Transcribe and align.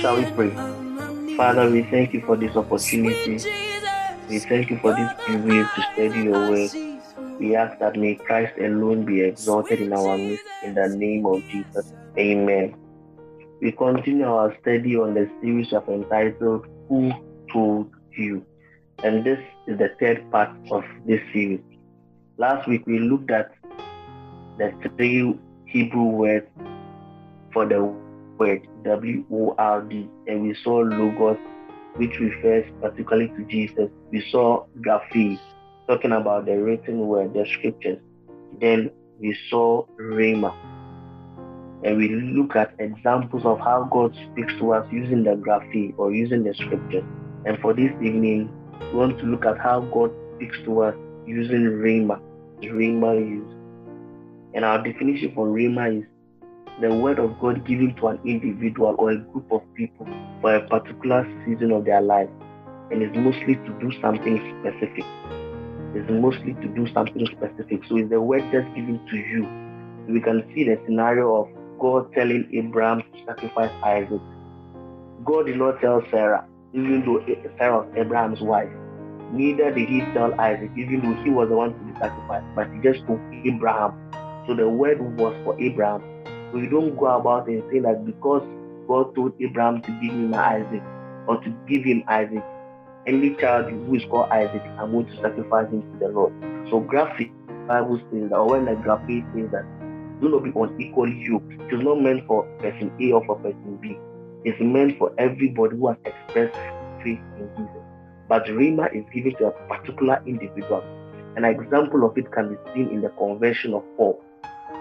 Shall 0.00 0.16
we 0.16 0.24
pray? 0.32 0.50
Father, 1.36 1.70
we 1.70 1.82
thank 1.82 2.14
you 2.14 2.22
for 2.24 2.34
this 2.34 2.56
opportunity. 2.56 3.38
We 4.30 4.38
thank 4.38 4.70
you 4.70 4.78
for 4.78 4.94
this 4.94 5.12
privilege 5.26 5.66
to 5.74 5.82
study 5.92 6.22
your 6.22 6.48
word. 6.48 6.70
We 7.38 7.54
ask 7.54 7.78
that 7.80 7.96
may 7.96 8.14
Christ 8.14 8.54
alone 8.58 9.04
be 9.04 9.20
exalted 9.20 9.80
in 9.80 9.92
our 9.92 10.16
midst 10.16 10.42
in 10.64 10.72
the 10.72 10.88
name 10.88 11.26
of 11.26 11.46
Jesus. 11.48 11.92
Amen. 12.18 12.74
We 13.60 13.72
continue 13.72 14.24
our 14.24 14.56
study 14.62 14.96
on 14.96 15.12
the 15.12 15.30
series 15.42 15.70
of 15.74 15.86
entitled 15.86 16.64
Who 16.88 17.12
Told 17.52 17.90
You? 18.16 18.46
And 19.02 19.22
this 19.22 19.38
is 19.66 19.76
the 19.76 19.90
third 20.00 20.30
part 20.30 20.56
of 20.70 20.82
this 21.04 21.20
series. 21.30 21.60
Last 22.38 22.66
week 22.66 22.86
we 22.86 23.00
looked 23.00 23.30
at 23.30 23.50
the 24.56 24.72
three 24.96 25.38
Hebrew 25.66 26.04
words 26.04 26.46
for 27.52 27.66
the 27.66 28.09
word 28.40 28.66
W 28.84 29.24
O 29.30 29.54
R 29.58 29.82
D, 29.82 30.08
and 30.26 30.42
we 30.42 30.56
saw 30.64 30.78
Logos, 30.78 31.36
which 31.96 32.18
refers 32.18 32.64
particularly 32.80 33.28
to 33.36 33.44
Jesus. 33.44 33.90
We 34.10 34.26
saw 34.32 34.64
Graphe, 34.80 35.38
talking 35.86 36.12
about 36.12 36.46
the 36.46 36.56
written 36.56 37.06
word, 37.06 37.34
the 37.34 37.46
scriptures. 37.58 37.98
Then 38.60 38.90
we 39.20 39.36
saw 39.50 39.84
Rhema, 40.00 40.52
and 41.84 41.98
we 41.98 42.08
look 42.08 42.56
at 42.56 42.74
examples 42.78 43.44
of 43.44 43.60
how 43.60 43.86
God 43.92 44.16
speaks 44.32 44.54
to 44.58 44.72
us 44.72 44.86
using 44.90 45.22
the 45.22 45.36
Graphe 45.36 45.94
or 45.98 46.10
using 46.12 46.42
the 46.42 46.54
scriptures. 46.54 47.04
And 47.44 47.58
for 47.60 47.74
this 47.74 47.92
evening, 48.02 48.50
we 48.80 48.98
want 48.98 49.18
to 49.18 49.26
look 49.26 49.44
at 49.44 49.58
how 49.58 49.80
God 49.92 50.10
speaks 50.36 50.56
to 50.64 50.82
us 50.82 50.94
using 51.26 51.64
Rhema. 51.64 52.20
Rhema 52.62 53.16
is. 53.20 53.56
And 54.54 54.64
our 54.64 54.82
definition 54.82 55.32
for 55.34 55.46
Rhema 55.46 56.00
is 56.00 56.04
the 56.80 56.94
word 56.94 57.18
of 57.18 57.38
God 57.40 57.66
given 57.66 57.94
to 57.96 58.08
an 58.08 58.20
individual 58.24 58.96
or 58.98 59.10
a 59.10 59.18
group 59.18 59.52
of 59.52 59.62
people 59.74 60.06
for 60.40 60.54
a 60.54 60.66
particular 60.66 61.28
season 61.44 61.72
of 61.72 61.84
their 61.84 62.00
life. 62.00 62.28
And 62.90 63.02
it's 63.02 63.16
mostly 63.16 63.56
to 63.56 63.78
do 63.80 63.92
something 64.00 64.38
specific. 64.60 65.04
It's 65.94 66.10
mostly 66.10 66.54
to 66.54 66.68
do 66.68 66.86
something 66.94 67.26
specific. 67.26 67.82
So 67.86 67.98
it's 67.98 68.08
the 68.08 68.20
word 68.20 68.42
just 68.50 68.66
given 68.74 68.98
to 69.10 69.16
you. 69.16 69.46
We 70.08 70.20
can 70.20 70.42
see 70.54 70.64
the 70.64 70.80
scenario 70.86 71.42
of 71.42 71.48
God 71.78 72.12
telling 72.14 72.48
Abraham 72.52 73.02
to 73.02 73.24
sacrifice 73.26 73.70
Isaac. 73.82 74.20
God 75.24 75.46
did 75.46 75.56
not 75.56 75.80
tell 75.80 76.02
Sarah, 76.10 76.46
even 76.72 77.04
though 77.04 77.22
Sarah 77.58 77.80
was 77.80 77.92
Abraham's 77.96 78.40
wife. 78.40 78.70
Neither 79.32 79.70
did 79.70 79.88
he 79.88 80.00
tell 80.14 80.32
Isaac, 80.40 80.70
even 80.76 81.02
though 81.02 81.22
he 81.22 81.30
was 81.30 81.48
the 81.50 81.56
one 81.56 81.74
to 81.74 81.78
be 81.84 81.92
sacrificed, 82.00 82.46
but 82.56 82.68
he 82.72 82.80
just 82.80 83.06
told 83.06 83.20
Abraham. 83.44 83.92
So 84.46 84.54
the 84.54 84.68
word 84.68 85.00
was 85.18 85.34
for 85.44 85.60
Abraham. 85.60 86.02
You 86.54 86.68
don't 86.68 86.96
go 86.96 87.06
about 87.06 87.48
and 87.48 87.62
say 87.70 87.78
that 87.80 88.04
because 88.04 88.42
God 88.88 89.14
told 89.14 89.32
Abraham 89.40 89.82
to 89.82 89.90
give 90.02 90.12
him 90.12 90.34
Isaac 90.34 90.82
or 91.28 91.40
to 91.42 91.50
give 91.68 91.84
him 91.84 92.02
Isaac, 92.08 92.42
any 93.06 93.34
child 93.36 93.70
who 93.70 93.94
is 93.94 94.04
called 94.10 94.30
Isaac, 94.30 94.62
I'm 94.78 94.92
going 94.92 95.06
to 95.06 95.16
sacrifice 95.22 95.70
him 95.70 95.82
to 95.82 95.98
the 96.00 96.08
Lord. 96.08 96.32
So 96.70 96.80
graphic 96.80 97.30
Bible 97.66 98.00
says 98.10 98.30
that, 98.30 98.36
or 98.36 98.50
when 98.50 98.64
the 98.64 98.74
graphic 98.74 99.22
says 99.34 99.50
that, 99.52 99.64
do 100.20 100.28
not 100.28 100.42
be 100.42 100.52
unequally 100.54 101.22
yoked. 101.22 101.52
It 101.52 101.76
is 101.76 101.82
not 101.82 102.00
meant 102.00 102.26
for 102.26 102.42
person 102.58 102.90
A 103.00 103.12
or 103.12 103.24
for 103.24 103.36
person 103.36 103.78
B. 103.80 103.96
It's 104.44 104.60
meant 104.60 104.98
for 104.98 105.12
everybody 105.18 105.76
who 105.76 105.88
has 105.88 105.96
expressed 106.04 106.58
faith 107.04 107.20
in 107.38 107.48
Jesus. 107.56 107.84
But 108.28 108.44
Rhema 108.46 108.94
is 108.94 109.04
given 109.14 109.36
to 109.36 109.46
a 109.46 109.50
particular 109.68 110.20
individual. 110.26 110.82
An 111.36 111.44
example 111.44 112.04
of 112.04 112.18
it 112.18 112.30
can 112.32 112.48
be 112.48 112.56
seen 112.74 112.88
in 112.90 113.02
the 113.02 113.10
conversion 113.10 113.72
of 113.72 113.84
Paul. 113.96 114.20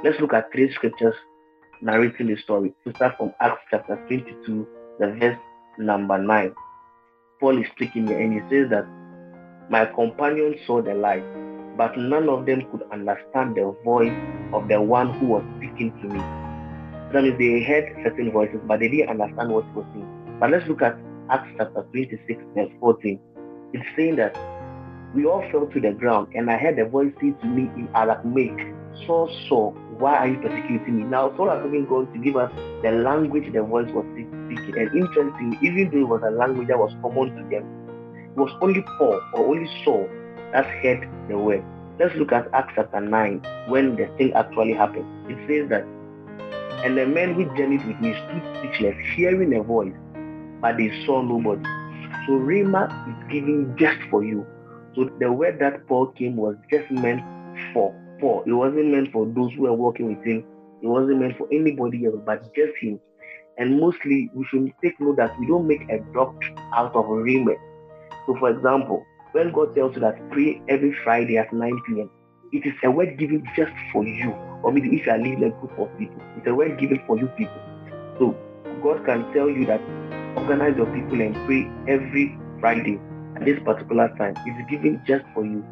Let's 0.04 0.20
look 0.20 0.34
at 0.34 0.52
three 0.52 0.74
scriptures 0.74 1.16
narrating 1.82 2.28
the 2.28 2.38
story. 2.38 2.74
To 2.86 2.94
start 2.96 3.18
from 3.18 3.34
Acts 3.40 3.62
chapter 3.70 3.96
22, 4.08 4.68
the 5.00 5.08
verse 5.20 5.38
number 5.78 6.18
9. 6.18 6.54
Paul 7.40 7.62
is 7.62 7.68
speaking 7.72 8.08
here 8.08 8.20
and 8.20 8.34
he 8.34 8.40
says 8.50 8.70
that 8.70 8.86
my 9.70 9.86
companions 9.86 10.58
saw 10.66 10.82
the 10.82 10.94
light, 10.94 11.24
but 11.78 11.98
none 11.98 12.28
of 12.28 12.46
them 12.46 12.68
could 12.72 12.84
understand 12.92 13.56
the 13.56 13.76
voice 13.84 14.14
of 14.54 14.68
the 14.68 14.82
one 14.82 15.18
who 15.20 15.28
was 15.28 15.44
speaking 15.58 15.92
to 16.02 16.08
me. 16.08 16.20
That 17.14 17.24
means 17.24 17.38
they 17.40 17.64
heard 17.64 17.96
certain 18.04 18.32
voices, 18.32 18.60
but 18.66 18.80
they 18.80 18.90
didn't 18.90 19.10
understand 19.10 19.52
what 19.52 19.66
he 19.66 19.72
was 19.72 19.86
saying. 19.94 20.38
But 20.40 20.52
let's 20.52 20.68
look 20.68 20.82
at 20.82 20.98
Acts 21.30 21.50
chapter 21.58 21.84
26, 21.92 22.44
verse 22.56 22.70
14. 22.80 23.20
It's 23.74 23.86
saying 23.96 24.16
that 24.18 24.36
we 25.16 25.26
all 25.26 25.44
fell 25.52 25.68
to 25.68 25.80
the 25.80 25.92
ground, 25.92 26.28
and 26.36 26.50
I 26.52 26.58
heard 26.58 26.78
a 26.80 26.86
voice 26.86 27.14
say 27.22 27.32
to 27.32 27.46
me 27.46 27.64
in 27.76 27.90
Aramaic, 27.96 28.58
So, 29.08 29.30
Saul, 29.48 29.76
why 30.00 30.16
are 30.16 30.28
you 30.30 30.38
persecuting 30.38 30.98
me? 30.98 31.04
Now, 31.04 31.36
Saul 31.36 31.50
has 31.50 31.66
even 31.66 31.86
gone 31.86 32.12
to 32.14 32.20
give 32.20 32.38
us 32.38 32.50
the 32.82 32.92
language 32.92 33.52
the 33.52 33.62
voice 33.62 33.92
was 33.92 34.06
speaking. 34.14 34.74
And 34.78 34.96
interestingly, 34.96 35.58
even 35.62 35.92
though 35.92 36.00
it 36.00 36.08
was 36.08 36.22
a 36.26 36.32
language 36.32 36.70
that 36.70 36.80
was 36.80 36.96
common 37.02 37.36
to 37.36 37.44
them, 37.50 37.68
it 38.16 38.40
was 38.40 38.52
only 38.62 38.82
Paul 38.98 39.22
or 39.34 39.46
only 39.48 39.70
Saul 39.84 40.10
that 40.54 40.66
heard 40.66 41.08
the 41.28 41.38
word. 41.38 41.64
Let's 42.00 42.16
look 42.16 42.32
at 42.32 42.48
Acts 42.54 42.74
chapter 42.76 43.02
9 43.02 43.42
when 43.68 43.98
the 43.98 44.08
thing 44.18 44.32
actually 44.34 44.72
happened. 44.72 45.06
It 45.30 45.38
says 45.48 45.70
that, 45.70 45.84
and 46.86 46.98
the 46.98 47.06
men 47.06 47.34
who 47.34 47.46
journeyed 47.58 47.86
with 47.86 48.00
me 48.00 48.14
stood 48.14 48.58
speechless, 48.58 48.96
hearing 49.16 49.54
a 49.54 49.62
voice, 49.62 49.94
but 50.62 50.78
they 50.78 51.06
saw 51.06 51.22
nobody. 51.22 51.64
So 52.26 52.40
Rhema 52.40 52.88
is 53.10 53.30
given 53.30 53.76
just 53.78 54.00
for 54.10 54.24
you. 54.24 54.48
So 54.96 55.10
the 55.20 55.30
word 55.30 55.60
that 55.60 55.86
Paul 55.88 56.08
came 56.14 56.38
was 56.38 56.56
just 56.72 56.90
meant 56.90 57.22
for 57.74 57.94
Paul. 58.20 58.44
It 58.46 58.52
wasn't 58.52 58.88
meant 58.88 59.12
for 59.12 59.26
those 59.26 59.54
who 59.54 59.64
were 59.64 59.74
working 59.74 60.16
with 60.16 60.26
him. 60.26 60.46
It 60.82 60.88
wasn't 60.88 61.20
meant 61.20 61.38
for 61.38 61.48
anybody 61.52 62.06
else, 62.06 62.20
but 62.26 62.44
just 62.56 62.78
him. 62.80 63.00
And 63.58 63.80
mostly, 63.80 64.30
we 64.34 64.46
should 64.46 64.72
take 64.82 65.00
note 65.00 65.18
that 65.18 65.38
we 65.40 65.48
don't 65.48 65.68
make 65.68 65.90
a 65.90 66.00
doctrine 66.14 66.58
out 66.74 66.96
of 66.96 67.06
Rhema. 67.06 67.56
So, 68.26 68.36
for 68.40 68.50
example, 68.50 69.06
when 69.34 69.52
God 69.52 69.76
tells 69.76 69.96
you 69.96 70.02
that 70.02 70.18
pray 70.32 70.62
every 70.70 70.96
Friday 71.04 71.38
at 71.38 71.52
9 71.52 71.82
p.m., 71.88 72.10
it 72.52 72.66
is 72.66 72.74
a 72.84 72.90
word 72.90 73.18
given 73.18 73.44
just 73.56 73.74
for 73.92 74.04
you. 74.04 74.32
Or 74.64 74.72
maybe 74.72 74.96
if 74.96 75.06
you 75.06 75.12
are 75.12 75.18
leading 75.18 75.44
a 75.44 75.50
group 75.52 75.78
of 75.78 75.98
people, 76.00 76.22
it's 76.38 76.48
a 76.48 76.56
word 76.56 76.80
given 76.80 77.02
for 77.06 77.18
you 77.18 77.28
people. 77.38 77.62
So 78.18 78.36
God 78.82 79.06
can 79.06 79.32
tell 79.34 79.50
you 79.50 79.66
that 79.66 79.82
organize 80.38 80.76
your 80.78 80.88
people 80.88 81.22
and 81.22 81.36
pray 81.46 81.70
every 81.88 82.38
Friday 82.60 83.00
at 83.36 83.46
this 83.46 83.60
particular 83.64 84.10
time. 84.18 84.36
It's 84.46 84.70
given 84.70 85.02
just 85.06 85.26
for 85.34 85.46
you. 85.46 85.64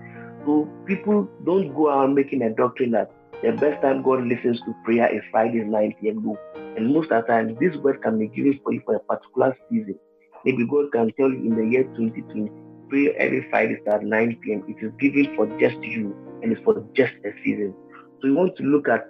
So 0.47 0.65
people 0.85 1.27
don't 1.43 1.75
go 1.75 1.89
around 1.89 2.15
making 2.15 2.41
a 2.41 2.49
doctrine 2.49 2.91
that 2.91 3.11
the 3.43 3.51
best 3.51 3.81
time 3.81 4.01
God 4.01 4.23
listens 4.23 4.61
to 4.61 4.73
prayer 4.85 5.13
is 5.13 5.21
Friday 5.29 5.59
9 5.59 5.95
p.m. 5.99 6.23
No. 6.23 6.37
And 6.77 6.93
most 6.93 7.11
of 7.11 7.25
the 7.25 7.27
time, 7.27 7.57
this 7.59 7.75
word 7.83 8.01
can 8.01 8.17
be 8.17 8.27
given 8.27 8.57
for 8.63 8.71
you 8.71 8.81
for 8.85 8.95
a 8.95 8.99
particular 9.01 9.57
season. 9.69 9.99
Maybe 10.45 10.65
God 10.65 10.93
can 10.93 11.11
tell 11.19 11.29
you 11.29 11.39
in 11.39 11.55
the 11.57 11.69
year 11.69 11.83
2020, 11.83 12.49
pray 12.87 13.09
every 13.17 13.45
Friday 13.49 13.77
at 13.91 14.03
9 14.03 14.39
p.m. 14.41 14.63
It 14.69 14.81
is 14.85 14.93
given 15.01 15.35
for 15.35 15.47
just 15.59 15.75
you 15.83 16.15
and 16.41 16.53
it's 16.53 16.63
for 16.63 16.81
just 16.95 17.11
a 17.25 17.31
season. 17.43 17.75
So 18.21 18.29
we 18.29 18.31
want 18.31 18.55
to 18.55 18.63
look 18.63 18.87
at 18.87 19.05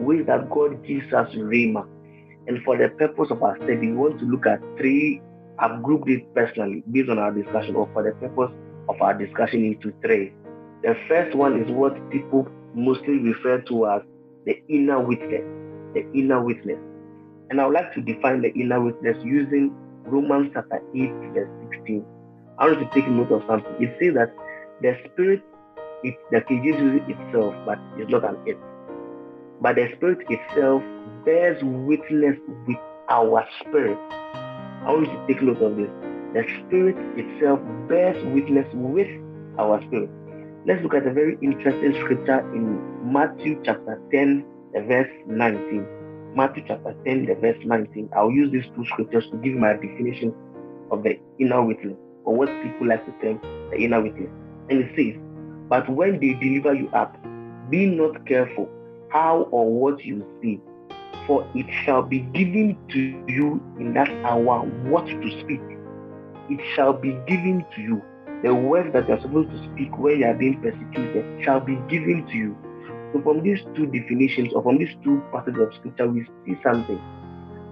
ways 0.00 0.24
that 0.28 0.48
God 0.48 0.82
gives 0.86 1.12
us 1.12 1.30
Rhema. 1.34 1.86
And 2.46 2.64
for 2.64 2.78
the 2.78 2.88
purpose 2.88 3.28
of 3.30 3.42
our 3.42 3.54
study, 3.56 3.76
we 3.76 3.92
want 3.92 4.18
to 4.20 4.24
look 4.24 4.46
at 4.46 4.62
three. 4.78 5.20
I've 5.58 5.82
grouped 5.82 6.08
it 6.08 6.34
personally 6.34 6.82
based 6.90 7.10
on 7.10 7.18
our 7.18 7.32
discussion, 7.32 7.76
or 7.76 7.86
for 7.92 8.02
the 8.02 8.12
purpose 8.12 8.56
of 8.88 9.02
our 9.02 9.12
discussion 9.12 9.62
into 9.62 9.92
three. 10.00 10.32
The 10.82 10.96
first 11.08 11.36
one 11.36 11.60
is 11.60 11.70
what 11.70 12.10
people 12.10 12.48
mostly 12.74 13.18
refer 13.18 13.60
to 13.62 13.86
as 13.86 14.02
the 14.46 14.62
inner 14.68 14.98
witness. 14.98 15.44
The 15.94 16.06
inner 16.14 16.42
witness. 16.42 16.78
And 17.50 17.60
I 17.60 17.66
would 17.66 17.74
like 17.74 17.92
to 17.94 18.00
define 18.00 18.40
the 18.40 18.50
inner 18.54 18.80
witness 18.80 19.16
using 19.22 19.74
Romans 20.04 20.52
chapter 20.54 20.80
8, 20.94 21.10
verse 21.34 21.50
16. 21.74 22.06
I 22.58 22.66
want 22.66 22.78
to 22.78 22.94
take 22.94 23.08
note 23.10 23.30
of 23.30 23.42
something. 23.46 23.74
It 23.78 23.94
says 24.00 24.14
that 24.14 24.32
the 24.80 24.96
spirit, 25.12 25.42
it, 26.02 26.14
the 26.30 26.40
King 26.42 26.62
Jesus 26.62 27.02
itself, 27.08 27.54
but 27.66 27.78
it's 27.98 28.10
not 28.10 28.24
an 28.24 28.38
it. 28.46 28.56
But 29.60 29.76
the 29.76 29.92
spirit 29.96 30.26
itself 30.30 30.82
bears 31.26 31.62
witness 31.62 32.38
with 32.66 32.78
our 33.10 33.46
spirit. 33.60 33.98
I 34.32 34.92
want 34.92 35.08
you 35.08 35.12
to 35.12 35.26
take 35.26 35.42
note 35.42 35.60
of 35.60 35.76
this. 35.76 35.90
The 36.32 36.44
spirit 36.60 36.96
itself 37.18 37.60
bears 37.86 38.24
witness 38.32 38.66
with 38.72 39.08
our 39.58 39.82
spirit. 39.82 40.08
Let's 40.66 40.82
look 40.82 40.92
at 40.92 41.06
a 41.06 41.12
very 41.12 41.38
interesting 41.40 41.94
scripture 42.04 42.40
in 42.54 43.10
Matthew 43.10 43.62
chapter 43.64 43.98
10, 44.12 44.44
verse 44.86 45.08
19. 45.26 46.34
Matthew 46.36 46.64
chapter 46.68 46.94
10, 47.06 47.24
the 47.24 47.34
verse 47.36 47.56
19. 47.64 48.10
I'll 48.14 48.30
use 48.30 48.52
these 48.52 48.66
two 48.76 48.84
scriptures 48.84 49.26
to 49.30 49.38
give 49.38 49.54
my 49.54 49.72
definition 49.72 50.34
of 50.90 51.02
the 51.02 51.18
inner 51.38 51.62
witness, 51.64 51.96
or 52.24 52.34
what 52.34 52.48
people 52.62 52.88
like 52.88 53.06
to 53.06 53.12
term 53.24 53.40
the 53.70 53.78
inner 53.78 54.02
witness. 54.02 54.28
And 54.68 54.80
it 54.82 54.92
says, 54.94 55.18
But 55.70 55.88
when 55.88 56.20
they 56.20 56.34
deliver 56.34 56.74
you 56.74 56.90
up, 56.90 57.16
be 57.70 57.86
not 57.86 58.26
careful 58.26 58.68
how 59.08 59.48
or 59.50 59.72
what 59.72 60.04
you 60.04 60.26
see, 60.42 60.60
for 61.26 61.50
it 61.54 61.66
shall 61.84 62.02
be 62.02 62.20
given 62.34 62.76
to 62.90 63.00
you 63.32 63.62
in 63.78 63.94
that 63.94 64.10
hour 64.26 64.60
what 64.90 65.06
to 65.06 65.40
speak. 65.40 65.62
It 66.50 66.60
shall 66.74 66.92
be 66.92 67.12
given 67.26 67.64
to 67.74 67.80
you. 67.80 68.02
The 68.42 68.54
words 68.54 68.92
that 68.94 69.06
you 69.06 69.14
are 69.14 69.20
supposed 69.20 69.50
to 69.50 69.58
speak 69.70 69.96
when 69.98 70.20
you 70.20 70.26
are 70.26 70.34
being 70.34 70.60
persecuted 70.62 71.44
shall 71.44 71.60
be 71.60 71.76
given 71.88 72.26
to 72.28 72.36
you. 72.36 72.56
So, 73.12 73.20
from 73.22 73.42
these 73.42 73.60
two 73.76 73.86
definitions, 73.86 74.52
or 74.54 74.62
from 74.62 74.78
these 74.78 74.94
two 75.04 75.22
passages 75.32 75.60
of 75.60 75.74
scripture, 75.74 76.08
we 76.08 76.26
see 76.46 76.56
something. 76.62 77.00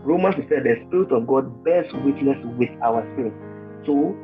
Romans 0.05 0.37
said 0.49 0.65
the 0.65 0.77
Spirit 0.87 1.13
of 1.13 1.27
God 1.27 1.65
bears 1.65 1.91
witness 2.05 2.39
with 2.59 2.71
our 2.83 3.07
spirit. 3.13 3.33
So, 3.87 4.15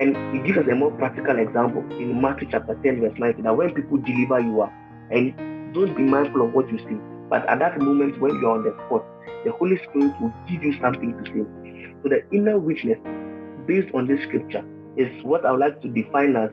and 0.00 0.16
it 0.36 0.46
gives 0.46 0.58
us 0.58 0.66
a 0.70 0.74
more 0.74 0.92
practical 0.92 1.38
example 1.38 1.82
in 1.98 2.20
Matthew 2.20 2.48
chapter 2.50 2.78
10, 2.82 3.00
verse 3.00 3.18
19, 3.18 3.44
that 3.44 3.56
when 3.56 3.74
people 3.74 3.98
deliver 3.98 4.40
you 4.40 4.62
up, 4.62 4.72
and 5.10 5.34
don't 5.74 5.96
be 5.96 6.02
mindful 6.02 6.46
of 6.46 6.54
what 6.54 6.70
you 6.70 6.78
see, 6.78 6.98
but 7.28 7.48
at 7.48 7.58
that 7.58 7.78
moment 7.80 8.20
when 8.20 8.40
you're 8.40 8.50
on 8.50 8.62
the 8.62 8.74
spot, 8.86 9.04
the 9.44 9.52
Holy 9.52 9.76
Spirit 9.88 10.14
will 10.20 10.32
give 10.48 10.62
you 10.62 10.74
something 10.80 11.12
to 11.12 11.24
say. 11.30 11.44
So 12.02 12.08
the 12.08 12.22
inner 12.32 12.58
witness, 12.58 12.98
based 13.66 13.94
on 13.94 14.06
this 14.06 14.22
scripture, 14.22 14.64
is 15.00 15.24
what 15.24 15.46
I 15.46 15.52
would 15.52 15.60
like 15.60 15.80
to 15.82 15.88
define 15.88 16.36
as 16.36 16.50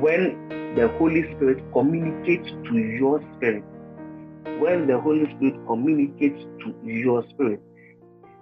when 0.00 0.74
the 0.76 0.88
Holy 0.98 1.22
Spirit 1.34 1.62
communicates 1.72 2.48
to 2.68 2.78
your 2.78 3.20
spirit. 3.36 3.64
When 4.60 4.86
the 4.86 4.98
Holy 4.98 5.26
Spirit 5.36 5.54
communicates 5.66 6.42
to 6.64 6.74
your 6.82 7.24
spirit. 7.30 7.60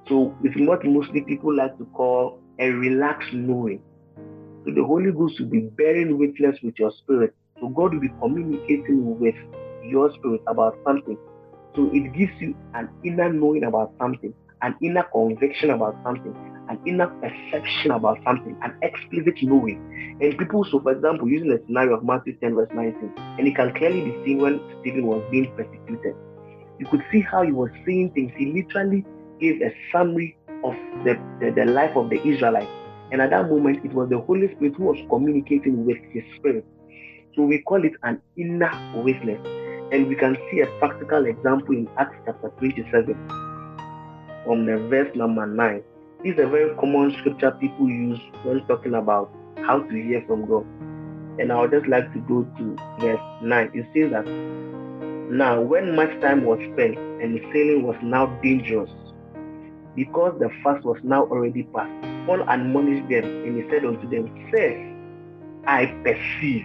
So 0.09 0.35
it's 0.45 0.57
what 0.61 0.85
mostly 0.85 1.23
people 1.23 1.55
like 1.57 1.77
to 1.79 1.85
call 1.87 2.41
a 2.59 2.71
relaxed 2.71 3.33
knowing. 3.33 3.81
So 4.65 4.73
the 4.73 4.85
Holy 4.85 5.11
Ghost 5.13 5.41
will 5.41 5.49
be 5.49 5.61
bearing 5.61 6.19
witness 6.19 6.59
with 6.63 6.79
your 6.79 6.93
spirit. 6.93 7.35
So 7.61 7.69
God 7.69 7.95
will 7.95 8.01
be 8.01 8.13
communicating 8.21 9.19
with 9.19 9.35
your 9.85 10.13
spirit 10.15 10.43
about 10.47 10.79
something. 10.87 11.17
So 11.75 11.91
it 11.93 12.13
gives 12.13 12.33
you 12.41 12.55
an 12.75 12.89
inner 13.05 13.33
knowing 13.33 13.65
about 13.65 13.93
something, 14.01 14.33
an 14.63 14.77
inner 14.81 15.05
conviction 15.13 15.71
about 15.71 15.97
something, 16.05 16.35
an 16.69 16.81
inner 16.87 17.07
perception 17.07 17.91
about 17.91 18.19
something, 18.25 18.57
an 18.63 18.75
explicit 18.83 19.43
knowing. 19.43 20.19
And 20.21 20.39
people, 20.39 20.65
so 20.65 20.81
for 20.81 20.93
example, 20.93 21.29
using 21.29 21.49
the 21.49 21.63
scenario 21.67 21.97
of 21.97 22.05
Matthew 22.05 22.37
10, 22.39 22.55
verse 22.55 22.71
19, 22.75 23.13
and 23.39 23.49
it 23.49 23.55
can 23.57 23.75
clearly 23.75 24.03
be 24.03 24.25
seen 24.25 24.39
when 24.39 24.61
Stephen 24.81 25.07
was 25.07 25.23
being 25.31 25.53
persecuted. 25.57 26.15
You 26.79 26.87
could 26.87 27.05
see 27.13 27.21
how 27.21 27.43
he 27.43 27.53
was 27.53 27.71
saying 27.87 28.13
things. 28.13 28.33
He 28.37 28.53
literally 28.53 29.05
gave 29.41 29.61
a 29.63 29.75
summary 29.93 30.37
of 30.65 30.75
the, 31.05 31.19
the, 31.41 31.53
the 31.53 31.65
life 31.71 31.97
of 31.97 32.11
the 32.11 32.21
Israelites. 32.27 32.71
And 33.13 33.21
at 33.21 33.31
that 33.31 33.49
moment, 33.49 33.85
it 33.85 33.93
was 33.93 34.09
the 34.09 34.19
Holy 34.19 34.49
Spirit 34.55 34.75
who 34.77 34.85
was 34.85 34.99
communicating 35.09 35.85
with 35.85 35.99
his 36.13 36.25
spirit. 36.37 36.65
So 37.37 37.43
we 37.43 37.61
call 37.63 37.85
it 37.85 37.93
an 38.03 38.21
inner 38.37 38.71
witness. 39.03 39.41
And 39.93 40.09
we 40.09 40.17
can 40.17 40.37
see 40.51 40.61
a 40.61 40.67
practical 40.79 41.27
example 41.27 41.75
in 41.75 41.89
Acts 41.99 42.17
chapter 42.25 42.51
27 42.59 43.15
from 44.45 44.67
the 44.67 44.79
verse 44.89 45.15
number 45.15 45.47
9. 45.47 45.83
This 46.25 46.38
is 46.38 46.38
a 46.38 46.49
very 46.49 46.75
common 46.76 47.15
scripture 47.19 47.50
people 47.50 47.87
use 47.87 48.19
when 48.44 48.67
talking 48.67 48.94
about 48.94 49.31
how 49.67 49.81
to 49.81 49.94
hear 49.94 50.25
from 50.26 50.47
God. 50.47 50.65
And 51.38 51.53
I 51.53 51.61
would 51.61 51.71
just 51.71 51.87
like 51.87 52.11
to 52.15 52.19
go 52.21 52.44
to 52.44 52.76
verse 52.99 53.21
9. 53.43 53.71
It 53.75 53.85
says 53.93 54.11
that 54.12 54.25
now 55.31 55.61
when 55.61 55.94
much 55.94 56.19
time 56.23 56.47
was 56.47 56.59
spent 56.73 56.97
and 56.97 57.37
the 57.37 57.43
sailing 57.53 57.82
was 57.82 57.97
now 58.03 58.25
dangerous, 58.43 58.88
because 59.94 60.35
the 60.41 60.49
fast 60.62 60.82
was 60.87 60.97
now 61.03 61.25
already 61.25 61.65
past, 61.65 61.93
Paul 62.25 62.41
admonished 62.49 63.06
them 63.11 63.25
and 63.25 63.62
he 63.62 63.69
said 63.69 63.85
unto 63.85 64.09
them, 64.09 64.32
Sir, 64.50 64.81
I 65.67 65.93
perceive. 66.03 66.65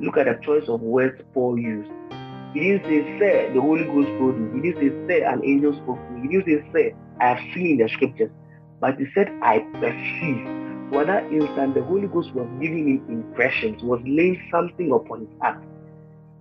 Look 0.00 0.16
at 0.16 0.26
the 0.26 0.44
choice 0.44 0.68
of 0.68 0.80
words 0.80 1.22
Paul 1.34 1.56
used. 1.56 1.92
He 2.52 2.62
didn't 2.62 2.84
say, 2.86 3.18
Sir, 3.20 3.52
the 3.54 3.60
Holy 3.60 3.84
Ghost 3.84 4.08
told 4.18 4.40
me. 4.40 4.60
He 4.60 4.72
didn't 4.72 5.06
say, 5.06 5.22
an 5.22 5.44
angel 5.44 5.72
spoke 5.72 6.04
to 6.04 6.12
me. 6.14 6.36
He 6.36 6.42
didn't 6.42 6.72
say, 6.72 6.96
I 7.20 7.28
have 7.28 7.54
seen 7.54 7.78
in 7.80 7.86
the 7.86 7.88
scriptures. 7.88 8.32
But 8.80 8.98
he 8.98 9.06
said, 9.14 9.28
I 9.42 9.60
perceive. 9.74 10.46
For 10.90 11.04
that 11.04 11.24
instant, 11.32 11.74
the 11.74 11.82
Holy 11.82 12.06
Ghost 12.06 12.32
was 12.34 12.46
giving 12.60 12.88
him 12.88 13.04
impressions, 13.08 13.82
was 13.82 14.00
laying 14.04 14.40
something 14.50 14.92
upon 14.92 15.20
his 15.20 15.28
heart 15.40 15.62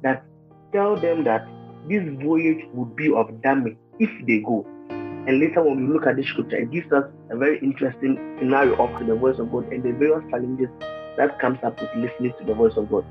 that 0.03 0.23
tell 0.71 0.95
them 0.99 1.23
that 1.23 1.47
this 1.89 2.03
voyage 2.23 2.63
would 2.73 2.95
be 2.95 3.11
of 3.11 3.41
damage 3.41 3.77
if 3.99 4.09
they 4.27 4.39
go. 4.39 4.65
And 4.89 5.39
later, 5.39 5.63
when 5.63 5.87
we 5.87 5.93
look 5.93 6.05
at 6.05 6.17
this 6.17 6.27
scripture, 6.27 6.57
it 6.57 6.71
gives 6.71 6.91
us 6.91 7.05
a 7.31 7.37
very 7.37 7.57
interesting 7.59 8.37
scenario 8.37 8.75
of 8.75 9.07
the 9.07 9.15
voice 9.15 9.39
of 9.39 9.51
God 9.51 9.71
and 9.73 9.81
the 9.81 9.91
various 9.93 10.23
challenges 10.29 10.69
that 11.17 11.39
comes 11.39 11.57
up 11.63 11.79
with 11.81 11.89
listening 11.95 12.33
to 12.39 12.45
the 12.45 12.53
voice 12.53 12.73
of 12.77 12.91
God. 12.91 13.05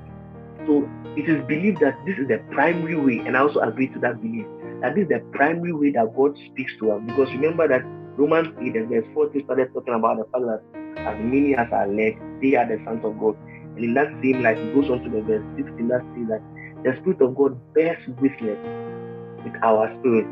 So 0.67 0.89
it 1.17 1.29
is 1.29 1.45
believed 1.47 1.81
that 1.81 1.99
this 2.07 2.17
is 2.19 2.29
the 2.29 2.39
primary 2.53 2.95
way, 2.95 3.27
and 3.27 3.37
I 3.37 3.41
also 3.41 3.61
agree 3.61 3.89
to 3.89 3.99
that 4.01 4.23
belief 4.23 4.47
that 4.81 4.95
this 4.95 5.05
is 5.05 5.09
the 5.09 5.21
primary 5.33 5.73
way 5.73 5.91
that 5.93 6.15
God 6.15 6.37
speaks 6.47 6.73
to 6.79 6.93
us. 6.93 7.03
Because 7.07 7.29
remember 7.33 7.67
that 7.67 7.83
Romans 8.17 8.55
8 8.61 8.77
and 8.77 8.89
verse 8.89 9.05
14 9.13 9.45
started 9.45 9.73
talking 9.75 9.95
about 9.95 10.19
the 10.19 10.25
fact 10.31 10.45
that 10.47 10.63
as 11.03 11.19
many 11.19 11.57
as 11.57 11.67
are 11.73 11.89
led, 11.89 12.15
they 12.41 12.55
are 12.55 12.67
the 12.67 12.79
sons 12.85 13.05
of 13.05 13.19
God. 13.19 13.37
And 13.75 13.85
in 13.85 13.95
that 13.95 14.09
same 14.23 14.43
light, 14.43 14.59
it 14.59 14.75
goes 14.75 14.89
on 14.89 15.03
to 15.03 15.11
the 15.11 15.21
verse 15.23 15.43
16 15.57 15.89
that 15.89 16.03
says 16.15 16.29
that 16.31 16.43
the 16.85 16.95
Spirit 17.01 17.21
of 17.23 17.35
God 17.35 17.59
bears 17.75 17.99
witness 18.21 18.59
with 19.43 19.55
our 19.63 19.91
spirit. 19.99 20.27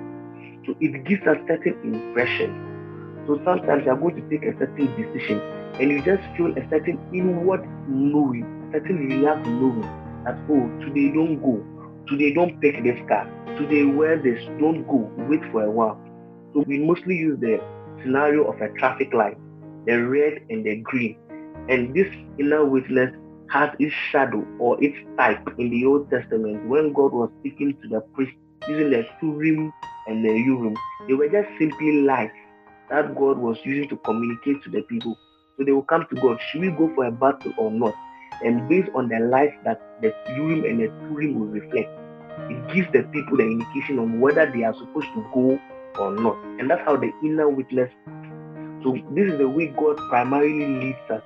So 0.67 0.77
it 0.81 1.05
gives 1.05 1.23
a 1.27 1.35
certain 1.49 1.75
impression. 1.83 2.55
So 3.27 3.41
sometimes 3.45 3.85
you 3.85 3.91
are 3.91 3.99
going 3.99 4.15
to 4.15 4.25
take 4.31 4.47
a 4.47 4.57
certain 4.59 4.87
decision 4.95 5.41
and 5.81 5.91
you 5.91 6.03
just 6.03 6.23
feel 6.37 6.53
a 6.57 6.63
certain 6.71 6.99
inward 7.13 7.67
knowing, 7.89 8.45
a 8.71 8.79
certain 8.79 9.09
relaxed 9.09 9.49
knowing 9.49 9.83
that, 10.25 10.39
oh, 10.51 10.71
today 10.87 11.11
don't 11.11 11.43
go. 11.43 11.59
Today 12.09 12.33
don't 12.33 12.61
pick 12.61 12.83
this 12.83 12.99
car. 13.09 13.27
Today 13.59 13.85
wear 13.85 14.23
this, 14.23 14.39
don't 14.59 14.87
go. 14.87 15.11
Wait 15.29 15.41
for 15.51 15.65
a 15.65 15.71
while. 15.71 15.99
So 16.55 16.65
we 16.67 16.79
mostly 16.79 17.17
use 17.17 17.41
the 17.41 17.61
scenario 18.03 18.45
of 18.45 18.61
a 18.61 18.69
traffic 18.79 19.13
light, 19.15 19.39
the 19.87 19.97
red 20.03 20.43
and 20.51 20.65
the 20.65 20.77
green. 20.77 21.17
And 21.69 21.95
this 21.95 22.09
inner 22.39 22.65
witness 22.65 23.15
has 23.51 23.71
its 23.79 23.95
shadow 24.11 24.47
or 24.59 24.83
its 24.83 24.97
type 25.17 25.47
in 25.59 25.71
the 25.71 25.87
Old 25.87 26.11
Testament 26.11 26.67
when 26.69 26.93
God 26.93 27.13
was 27.13 27.31
speaking 27.41 27.77
to 27.83 27.89
the 27.89 28.01
priest 28.15 28.33
using 28.69 28.91
the 28.91 29.07
Urim 29.23 29.73
and 30.07 30.25
the 30.25 30.33
Urim. 30.33 30.77
They 31.07 31.15
were 31.15 31.29
just 31.29 31.49
simply 31.59 32.03
lights 32.03 32.35
that 32.91 33.15
God 33.15 33.39
was 33.39 33.59
using 33.65 33.89
to 33.89 33.97
communicate 33.97 34.63
to 34.65 34.71
the 34.71 34.83
people. 34.83 35.17
So 35.57 35.65
they 35.65 35.73
will 35.73 35.83
come 35.83 36.07
to 36.11 36.21
God, 36.21 36.39
should 36.51 36.61
we 36.61 36.71
go 36.71 36.93
for 36.95 37.07
a 37.07 37.13
battle 37.13 37.53
or 37.59 37.71
not? 37.71 37.95
And 38.45 38.69
based 38.69 38.91
on 38.95 39.09
the 39.09 39.21
light 39.21 39.63
that 39.65 39.81
the 40.01 40.15
Urim 40.37 40.65
and 40.65 40.81
the 40.81 40.89
Thummim 40.89 41.39
will 41.39 41.47
reflect, 41.47 41.89
it 42.51 42.75
gives 42.75 42.93
the 42.93 43.03
people 43.05 43.37
the 43.37 43.45
indication 43.45 43.99
on 43.99 44.21
whether 44.21 44.51
they 44.51 44.65
are 44.65 44.75
supposed 44.75 45.09
to 45.15 45.27
go 45.33 45.61
or 45.99 46.13
not. 46.13 46.37
And 46.59 46.71
that's 46.71 46.83
how 46.85 46.97
the 46.97 47.11
inner 47.23 47.49
witness. 47.49 47.91
So 48.83 48.97
this 49.13 49.33
is 49.33 49.39
the 49.39 49.49
way 49.49 49.69
God 49.69 49.97
primarily 50.09 50.67
leads 50.67 51.11
us. 51.11 51.23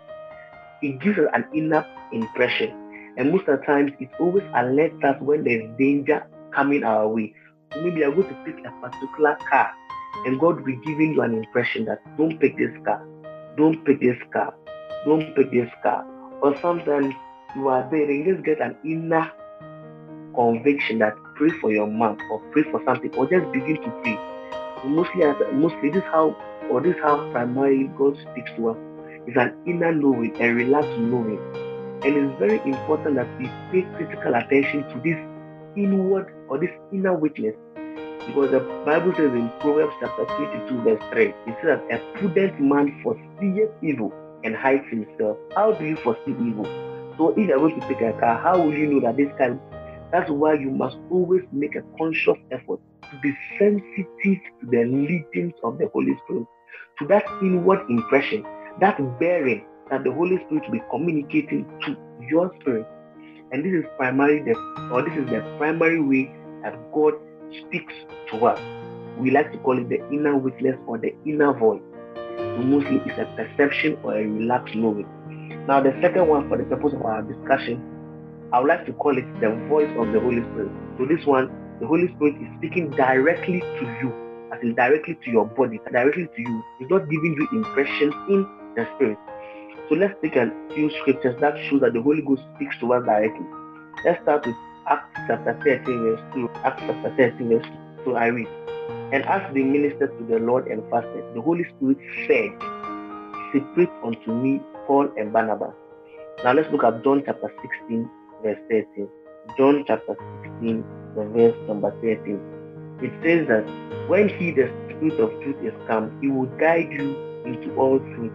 It 0.82 1.00
gives 1.00 1.18
us 1.18 1.26
an 1.32 1.46
inner 1.54 1.87
impression. 2.12 2.70
And 3.16 3.32
most 3.32 3.49
of 3.49 3.61
the 3.61 3.66
times 3.66 3.92
it 3.99 4.11
always 4.20 4.44
alerts 4.54 5.02
us 5.04 5.20
when 5.20 5.44
there's 5.44 5.68
danger 5.78 6.26
coming 6.54 6.85
our 6.85 7.08
way. 7.08 7.35
So 7.73 7.82
maybe 7.82 8.00
you're 8.00 8.14
going 8.14 8.28
to 8.28 8.35
pick 8.44 8.64
a 8.64 8.70
particular 8.87 9.37
car 9.49 9.73
and 10.25 10.40
God 10.40 10.56
will 10.56 10.64
be 10.64 10.76
giving 10.85 11.14
you 11.14 11.23
an 11.23 11.35
impression 11.35 11.85
that 11.87 12.00
don't 12.16 12.38
pick 12.38 12.56
this 12.56 12.73
car, 12.85 13.04
don't 13.56 13.85
pick 13.85 14.00
this 14.00 14.18
car, 14.32 14.54
don't 15.04 15.35
pick 15.35 15.50
this 15.50 15.70
car. 15.82 16.06
Or 16.42 16.56
sometimes 16.61 17.14
you 17.54 17.68
are 17.68 17.88
there 17.90 18.08
and 18.08 18.26
you 18.26 18.35
just 18.35 18.44
get 18.44 18.61
an 18.61 18.76
inner 18.85 19.30
conviction 20.35 20.99
that 20.99 21.14
pray 21.37 21.50
for 21.61 21.73
your 21.73 21.87
mom 21.87 22.18
or 22.30 22.40
pray 22.52 22.62
for 22.64 22.82
something 22.85 23.14
or 23.14 23.28
just 23.28 23.50
begin 23.52 23.76
to 23.76 23.90
pray. 24.02 24.16
Mostly, 24.87 25.25
as, 25.25 25.37
mostly 25.52 25.90
this 25.90 26.05
how 26.05 26.37
or 26.71 26.81
this 26.81 26.97
how 27.02 27.31
primarily 27.33 27.90
God 27.99 28.16
speaks 28.31 28.50
to 28.57 28.71
us. 28.71 28.76
It's 29.26 29.37
an 29.37 29.57
inner 29.66 29.93
knowing, 29.93 30.37
a 30.40 30.49
relaxed 30.49 30.99
knowing. 30.99 31.38
And 32.05 32.16
it's 32.16 32.38
very 32.38 32.61
important 32.64 33.16
that 33.16 33.28
we 33.38 33.47
pay 33.71 33.87
critical 33.97 34.35
attention 34.35 34.83
to 34.88 35.00
this 35.02 35.19
inward 35.76 36.33
or 36.49 36.59
this 36.59 36.71
inner 36.93 37.14
witness. 37.14 37.55
Because 38.26 38.50
the 38.50 38.61
Bible 38.85 39.12
says 39.16 39.33
in 39.33 39.50
Proverbs 39.61 39.95
chapter 40.00 40.25
22, 40.25 40.83
verse 40.83 41.02
3, 41.12 41.25
it 41.25 41.35
says 41.62 41.81
that 41.88 42.00
a 42.00 42.19
prudent 42.19 42.61
man 42.61 43.00
foreseeth 43.02 43.71
evil 43.83 44.12
and 44.45 44.55
hides 44.55 44.88
himself. 44.90 45.37
How 45.55 45.73
do 45.73 45.85
you 45.85 45.97
foresee 45.97 46.35
evil? 46.40 46.64
So 47.16 47.31
if 47.31 47.49
you're 47.49 47.59
going 47.59 47.81
to 47.81 47.88
take 47.88 48.00
a 48.02 48.12
car, 48.19 48.38
how 48.38 48.61
will 48.61 48.75
you 48.75 48.87
know 48.87 49.00
that 49.00 49.16
this 49.16 49.31
car 49.38 49.59
that's 50.12 50.31
why 50.31 50.55
you 50.55 50.71
must 50.71 50.97
always 51.11 51.43
make 51.52 51.75
a 51.75 51.83
conscious 51.99 52.38
effort 52.52 52.81
to 53.11 53.21
be 53.21 53.37
sensitive 53.59 54.41
to 54.61 54.67
the 54.71 54.85
leadings 54.85 55.55
of 55.63 55.79
the 55.79 55.89
Holy 55.93 56.17
Spirit, 56.25 56.47
to 56.99 57.07
that 57.09 57.25
inward 57.43 57.81
impression, 57.89 58.45
that 58.81 58.99
bearing 59.19 59.65
that 59.91 60.05
the 60.05 60.13
Holy 60.13 60.37
Spirit 60.47 60.65
will 60.65 60.73
be 60.73 60.83
communicating 60.91 61.65
to 61.85 61.97
your 62.29 62.53
spirit. 62.61 62.87
And 63.53 63.65
this 63.65 63.73
is 63.73 63.85
primarily 63.97 64.43
the 64.43 64.59
or 64.93 65.03
this 65.03 65.17
is 65.17 65.27
the 65.27 65.41
primary 65.59 66.01
way 66.01 66.35
that 66.63 66.75
God 66.93 67.15
speaks 67.67 67.95
to 68.31 68.47
us. 68.47 68.61
We 69.19 69.31
like 69.31 69.53
to 69.53 69.59
call 69.59 69.79
it 69.79 69.89
the 69.89 69.97
inner 70.13 70.37
witness 70.37 70.77
or 70.87 70.99
the 70.99 71.15
inner 71.25 71.53
voice. 71.53 71.81
So 72.37 72.59
mostly 72.59 73.01
it's 73.07 73.19
a 73.19 73.25
perception 73.37 73.97
or 74.03 74.19
a 74.19 74.27
relaxed 74.27 74.75
knowing. 74.75 75.07
Now 75.67 75.81
the 75.81 75.97
second 76.03 76.29
one 76.29 76.49
for 76.49 76.59
the 76.59 76.65
purpose 76.65 76.93
of 76.93 77.03
our 77.03 77.23
discussion, 77.23 77.83
I 78.53 78.61
would 78.61 78.69
like 78.69 78.87
to 78.87 78.93
call 78.93 79.17
it 79.17 79.25
the 79.41 79.51
voice 79.69 79.91
of 79.97 80.13
the 80.13 80.21
Holy 80.21 80.43
Spirit. 80.53 80.73
So 80.99 81.07
this 81.07 81.25
one, 81.25 81.51
the 81.80 81.87
Holy 81.87 82.09
Spirit 82.14 82.37
is 82.40 82.49
speaking 82.59 82.90
directly 82.90 83.61
to 83.61 83.85
you, 84.00 84.12
as 84.52 84.62
in 84.62 84.75
directly 84.75 85.18
to 85.25 85.30
your 85.30 85.45
body, 85.45 85.80
directly 85.92 86.26
to 86.35 86.40
you. 86.42 86.64
He's 86.78 86.88
not 86.88 87.09
giving 87.11 87.37
you 87.38 87.49
impressions 87.52 88.14
in 88.28 88.47
the 88.76 88.88
spirit. 88.95 89.18
So 89.88 89.95
let's 89.95 90.14
take 90.23 90.37
a 90.37 90.50
few 90.75 90.90
scriptures 91.00 91.37
that 91.40 91.54
show 91.68 91.78
that 91.80 91.92
the 91.92 92.02
Holy 92.02 92.23
Ghost 92.23 92.42
speaks 92.56 92.76
to 92.80 92.92
us 92.95 93.04
directly. 93.04 93.47
Let's 94.04 94.23
start 94.23 94.47
with 94.47 94.56
Acts 94.88 95.21
chapter 95.26 95.59
13, 95.64 95.85
verse 95.85 96.21
2. 96.35 96.49
Acts 96.64 96.83
chapter 96.87 97.14
13, 97.16 97.49
verse 97.49 97.66
2. 98.04 98.16
I 98.16 98.26
read. 98.28 98.49
And 99.12 99.25
as 99.26 99.42
they 99.54 99.62
ministered 99.62 100.16
to 100.18 100.25
the 100.25 100.38
Lord 100.40 100.66
and 100.66 100.83
fasted, 100.90 101.25
the 101.35 101.40
Holy 101.40 101.64
Spirit 101.76 101.99
said, 102.26 102.50
Separate 103.52 103.92
unto 104.02 104.33
me 104.33 104.61
Paul 104.87 105.09
and 105.16 105.33
Barnabas. 105.33 105.75
Now 106.42 106.52
let's 106.52 106.71
look 106.73 106.85
at 106.85 107.04
John 107.04 107.23
chapter 107.25 107.52
16, 107.62 108.11
verse 108.42 108.59
13. 108.71 109.09
John 109.56 109.85
chapter 109.87 110.16
16, 110.42 110.85
verse 111.25 111.56
number 111.68 111.90
13. 112.02 112.40
It 113.02 113.12
says 113.23 113.49
that 113.49 113.64
when 114.08 114.28
he, 114.28 114.50
the 114.52 114.70
Spirit 114.88 115.20
of 115.20 115.30
truth, 115.42 115.56
is 115.62 115.75
come, 115.87 116.16
he 116.20 116.28
will 116.28 116.46
guide 116.58 116.92
you 116.92 117.16
into 117.44 117.75
all 117.76 117.99
truth 117.99 118.32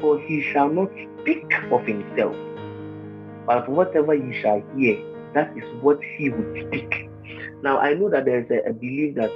for 0.00 0.18
he 0.20 0.42
shall 0.52 0.68
not 0.68 0.90
speak 1.20 1.44
of 1.70 1.86
himself, 1.86 2.34
but 3.46 3.68
whatever 3.68 4.14
ye 4.14 4.40
shall 4.40 4.62
hear, 4.76 4.98
that 5.34 5.56
is 5.56 5.64
what 5.82 6.00
he 6.16 6.30
will 6.30 6.66
speak. 6.66 7.08
Now, 7.62 7.78
I 7.78 7.94
know 7.94 8.08
that 8.10 8.24
there 8.24 8.40
is 8.40 8.50
a, 8.50 8.70
a 8.70 8.72
belief 8.72 9.14
that 9.16 9.30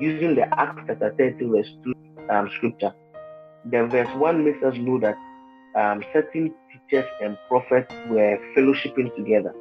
using 0.00 0.34
the 0.34 0.46
Acts 0.58 0.82
chapter 0.86 1.14
13, 1.16 1.52
verse 1.52 1.68
2 1.84 1.94
um, 2.30 2.50
scripture, 2.56 2.92
the 3.70 3.86
verse 3.86 4.08
1 4.16 4.44
makes 4.44 4.62
us 4.64 4.74
know 4.76 4.98
that 4.98 5.16
um, 5.76 6.02
certain 6.12 6.52
teachers 6.72 7.08
and 7.22 7.38
prophets 7.48 7.94
were 8.08 8.38
fellowshipping 8.56 9.14
together 9.16 9.54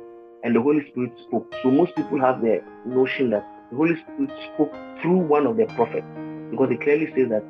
and 0.43 0.55
the 0.55 0.61
Holy 0.61 0.87
Spirit 0.91 1.11
spoke. 1.27 1.51
So 1.63 1.71
most 1.71 1.95
people 1.95 2.19
have 2.19 2.41
the 2.41 2.61
notion 2.85 3.29
that 3.31 3.45
the 3.71 3.77
Holy 3.77 3.95
Spirit 3.95 4.31
spoke 4.53 4.73
through 5.01 5.17
one 5.17 5.45
of 5.45 5.57
the 5.57 5.65
prophets 5.75 6.07
because 6.51 6.69
it 6.71 6.81
clearly 6.81 7.07
says 7.15 7.29
that 7.29 7.43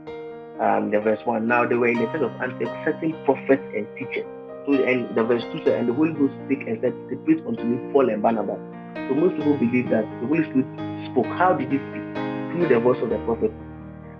um, 0.60 0.92
the 0.92 1.00
verse 1.00 1.20
1. 1.24 1.48
Now 1.48 1.66
they 1.66 1.76
were 1.76 1.88
in 1.88 2.00
the 2.00 2.06
church 2.08 2.22
of 2.22 2.32
Antioch, 2.42 2.74
certain 2.86 3.16
prophets 3.26 3.64
and 3.74 3.88
teachers. 3.98 4.28
So, 4.68 4.76
and 4.76 5.16
the 5.16 5.24
verse 5.24 5.44
2 5.56 5.64
said, 5.64 5.80
And 5.80 5.90
the 5.90 5.94
Holy 5.94 6.14
Ghost 6.14 6.34
spake 6.46 6.68
and 6.68 6.78
said, 6.82 6.94
Separate 7.10 7.46
unto 7.48 7.64
me 7.64 7.80
Paul 7.94 8.10
and 8.10 8.22
Barnabas. 8.22 8.60
So 9.08 9.16
most 9.16 9.38
people 9.38 9.58
believe 9.58 9.90
that 9.90 10.04
the 10.22 10.28
Holy 10.28 10.44
Spirit 10.52 10.68
spoke. 11.10 11.32
How 11.40 11.56
did 11.56 11.72
he 11.72 11.80
speak? 11.80 12.06
Through 12.52 12.68
the 12.68 12.80
voice 12.80 13.00
of 13.02 13.10
the 13.10 13.18
prophet. 13.24 13.54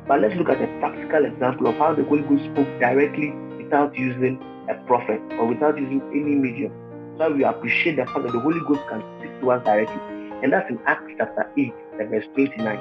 But 0.08 0.22
let's 0.22 0.34
look 0.36 0.50
at 0.50 0.62
a 0.64 0.68
practical 0.80 1.26
example 1.26 1.68
of 1.68 1.76
how 1.76 1.94
the 1.94 2.04
Holy 2.08 2.24
Ghost 2.24 2.48
spoke 2.56 2.72
directly 2.80 3.36
without 3.60 3.94
using 3.98 4.40
a 4.72 4.76
prophet 4.88 5.20
or 5.38 5.46
without 5.46 5.78
using 5.78 6.02
any 6.16 6.34
medium. 6.34 6.72
So 7.20 7.30
we 7.30 7.44
appreciate 7.44 7.98
the 7.98 8.06
fact 8.06 8.24
that 8.24 8.32
the 8.32 8.40
Holy 8.40 8.62
Ghost 8.62 8.80
can 8.88 9.04
speak 9.20 9.42
to 9.42 9.52
us 9.52 9.66
directly. 9.66 10.00
And 10.42 10.54
that's 10.54 10.70
in 10.70 10.80
Acts 10.86 11.12
chapter 11.18 11.52
8, 11.58 11.74
verse 12.10 12.24
29. 12.34 12.78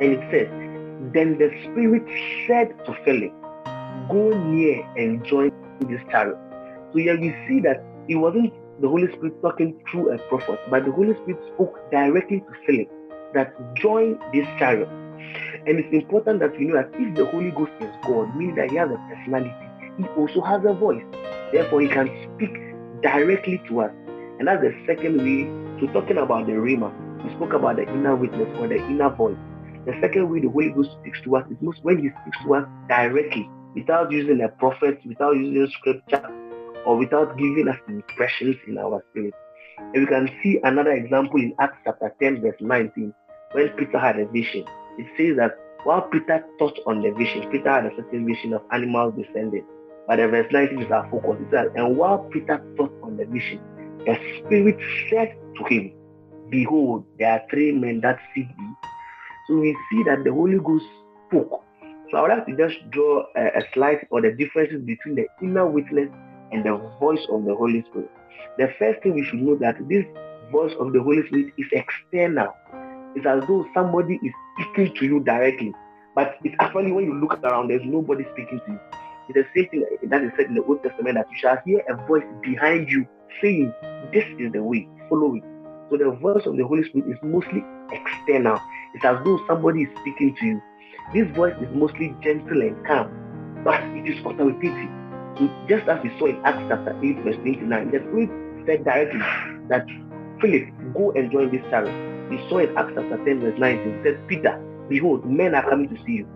And 0.00 0.12
it 0.12 0.20
says, 0.30 0.48
then 1.12 1.38
the 1.38 1.50
Spirit 1.64 2.04
said 2.46 2.72
to 2.86 2.94
Philip, 3.04 3.32
Go 4.08 4.30
near 4.46 4.80
and 4.96 5.24
join 5.24 5.50
this 5.80 6.00
chariot. 6.08 6.38
So 6.92 6.98
here 6.98 7.18
we 7.20 7.34
see 7.48 7.58
that 7.62 7.82
it 8.08 8.14
wasn't 8.14 8.52
the 8.80 8.88
Holy 8.88 9.08
Spirit 9.08 9.42
talking 9.42 9.76
through 9.90 10.14
a 10.14 10.18
prophet, 10.28 10.60
but 10.70 10.84
the 10.84 10.92
Holy 10.92 11.14
Spirit 11.22 11.40
spoke 11.54 11.76
directly 11.90 12.40
to 12.40 12.52
Philip 12.66 12.88
that 13.34 13.74
join 13.74 14.20
this 14.32 14.46
chariot. 14.56 14.88
And 15.66 15.80
it's 15.80 15.92
important 15.92 16.38
that 16.38 16.56
we 16.56 16.66
know 16.66 16.74
that 16.74 16.90
if 16.94 17.16
the 17.16 17.26
Holy 17.26 17.50
Ghost 17.50 17.72
is 17.80 17.90
God, 18.06 18.36
meaning 18.36 18.54
that 18.54 18.70
he 18.70 18.76
has 18.76 18.88
a 18.88 18.98
personality, 19.10 19.52
he 19.98 20.04
also 20.16 20.42
has 20.42 20.62
a 20.64 20.74
voice. 20.74 21.02
Therefore, 21.50 21.80
he 21.80 21.88
can 21.88 22.06
speak 22.36 22.73
directly 23.04 23.62
to 23.68 23.82
us. 23.82 23.92
And 24.40 24.48
that's 24.48 24.62
the 24.62 24.72
second 24.86 25.18
way. 25.18 25.44
to 25.80 25.92
talking 25.92 26.18
about 26.18 26.46
the 26.46 26.52
Rhema, 26.52 26.90
we 27.22 27.30
spoke 27.34 27.52
about 27.52 27.76
the 27.76 27.82
inner 27.82 28.16
witness 28.16 28.48
or 28.58 28.68
the 28.68 28.76
inner 28.76 29.10
voice. 29.10 29.36
The 29.86 29.92
second 30.00 30.30
way 30.30 30.40
the 30.40 30.48
Holy 30.48 30.70
Ghost 30.70 30.90
speaks 31.00 31.20
to 31.24 31.36
us 31.36 31.44
is 31.50 31.58
when 31.82 31.98
He 31.98 32.08
speaks 32.22 32.38
to 32.44 32.54
us 32.54 32.68
directly, 32.88 33.48
without 33.74 34.10
using 34.10 34.40
a 34.40 34.48
prophet, 34.48 35.00
without 35.04 35.32
using 35.36 35.68
scripture, 35.78 36.24
or 36.86 36.96
without 36.96 37.36
giving 37.36 37.68
us 37.68 37.78
impressions 37.88 38.56
in 38.66 38.78
our 38.78 39.04
spirit. 39.10 39.34
And 39.78 40.02
we 40.02 40.06
can 40.06 40.30
see 40.42 40.60
another 40.62 40.92
example 40.92 41.40
in 41.40 41.54
Acts 41.60 41.78
chapter 41.84 42.14
10, 42.22 42.40
verse 42.40 42.56
19, 42.60 43.12
when 43.52 43.68
Peter 43.70 43.98
had 43.98 44.18
a 44.18 44.26
vision. 44.26 44.64
It 44.96 45.06
says 45.16 45.36
that 45.36 45.58
while 45.84 46.02
Peter 46.02 46.44
thought 46.58 46.78
on 46.86 47.02
the 47.02 47.10
vision, 47.10 47.50
Peter 47.50 47.68
had 47.68 47.86
a 47.86 47.90
certain 47.96 48.24
vision 48.26 48.54
of 48.54 48.62
animals 48.72 49.14
descending. 49.18 49.66
But 50.06 50.16
the 50.16 50.28
verse 50.28 50.46
19 50.52 50.82
is 50.82 50.90
our 50.90 51.08
focus. 51.10 51.38
It 51.40 51.50
says, 51.50 51.68
And 51.74 51.96
while 51.96 52.28
Peter 52.32 52.62
thought 52.76 52.92
on 53.02 53.16
the 53.16 53.26
mission, 53.26 53.60
the 54.06 54.18
Spirit 54.38 54.78
said 55.10 55.34
to 55.58 55.64
him, 55.64 55.92
Behold, 56.50 57.04
there 57.18 57.32
are 57.32 57.42
three 57.50 57.72
men 57.72 58.00
that 58.02 58.18
seek 58.34 58.46
thee 58.48 58.88
so 59.46 59.56
we 59.56 59.76
see 59.90 60.02
that 60.04 60.24
the 60.24 60.32
Holy 60.32 60.58
Ghost 60.58 60.86
spoke. 61.28 61.62
So 62.10 62.16
I 62.16 62.22
would 62.22 62.30
like 62.30 62.46
to 62.46 62.56
just 62.56 62.90
draw 62.90 63.24
a, 63.36 63.58
a 63.58 63.62
slide 63.74 64.06
or 64.10 64.22
the 64.22 64.32
differences 64.32 64.82
between 64.82 65.16
the 65.16 65.26
inner 65.42 65.66
witness 65.66 66.08
and 66.52 66.64
the 66.64 66.76
voice 66.98 67.24
of 67.30 67.44
the 67.44 67.54
Holy 67.54 67.84
Spirit. 67.90 68.10
The 68.58 68.72
first 68.78 69.02
thing 69.02 69.14
we 69.14 69.24
should 69.24 69.42
know 69.42 69.56
that 69.56 69.76
this 69.88 70.04
voice 70.50 70.72
of 70.80 70.92
the 70.92 71.02
Holy 71.02 71.26
Spirit 71.26 71.52
is 71.58 71.66
external. 71.72 72.54
It's 73.16 73.26
as 73.26 73.46
though 73.46 73.66
somebody 73.74 74.18
is 74.22 74.32
speaking 74.54 74.94
to 74.96 75.04
you 75.04 75.20
directly. 75.20 75.72
But 76.14 76.36
it's 76.42 76.54
actually 76.60 76.92
when 76.92 77.04
you 77.04 77.14
look 77.20 77.38
around, 77.42 77.68
there's 77.68 77.84
nobody 77.84 78.24
speaking 78.32 78.60
to 78.66 78.72
you. 78.72 78.80
It's 79.28 79.38
the 79.38 79.46
same 79.56 79.70
thing 79.70 79.84
that 80.10 80.22
is 80.22 80.32
said 80.36 80.46
in 80.46 80.54
the 80.54 80.62
Old 80.64 80.82
Testament 80.82 81.16
that 81.16 81.26
you 81.30 81.36
shall 81.38 81.56
hear 81.64 81.82
a 81.88 81.96
voice 82.06 82.24
behind 82.42 82.90
you 82.90 83.06
saying, 83.40 83.72
This 84.12 84.24
is 84.38 84.52
the 84.52 84.62
way, 84.62 84.86
follow 85.08 85.34
it. 85.34 85.42
So 85.90 85.96
the 85.96 86.10
voice 86.20 86.44
of 86.46 86.56
the 86.56 86.66
Holy 86.66 86.84
Spirit 86.84 87.08
is 87.10 87.18
mostly 87.22 87.64
external. 87.92 88.60
It's 88.94 89.04
as 89.04 89.16
though 89.24 89.40
somebody 89.46 89.82
is 89.82 89.88
speaking 90.00 90.36
to 90.36 90.46
you. 90.46 90.62
This 91.14 91.36
voice 91.36 91.54
is 91.60 91.68
mostly 91.74 92.14
gentle 92.22 92.60
and 92.60 92.76
calm, 92.86 93.08
but 93.64 93.80
it 93.96 94.08
is 94.08 94.18
authoritative. 94.24 94.90
So 95.38 95.48
just 95.68 95.88
as 95.88 96.02
we 96.02 96.10
saw 96.18 96.26
in 96.26 96.40
Acts 96.44 96.64
chapter 96.68 96.96
8, 97.02 97.24
verse 97.24 97.36
29, 97.36 97.90
the 97.90 97.98
Spirit 97.98 98.30
said 98.66 98.84
directly 98.84 99.20
that 99.68 99.86
Philip, 100.40 100.68
go 100.94 101.12
and 101.12 101.30
join 101.30 101.50
this 101.50 101.62
chariot. 101.70 101.94
We 102.30 102.38
saw 102.48 102.58
in 102.58 102.76
Acts 102.76 102.92
chapter 102.94 103.18
10, 103.24 103.40
verse 103.40 103.58
19, 103.58 103.88
it 103.88 104.02
said, 104.04 104.28
Peter, 104.28 104.60
behold, 104.88 105.24
men 105.24 105.54
are 105.54 105.68
coming 105.68 105.88
to 105.88 105.96
see 106.04 106.24
you. 106.24 106.28